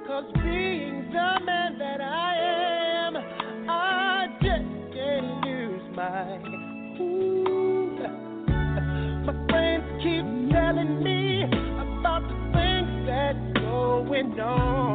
[0.09, 2.34] Cause being the man that I
[3.07, 3.16] am,
[3.70, 6.46] I just can't lose my
[14.17, 14.86] going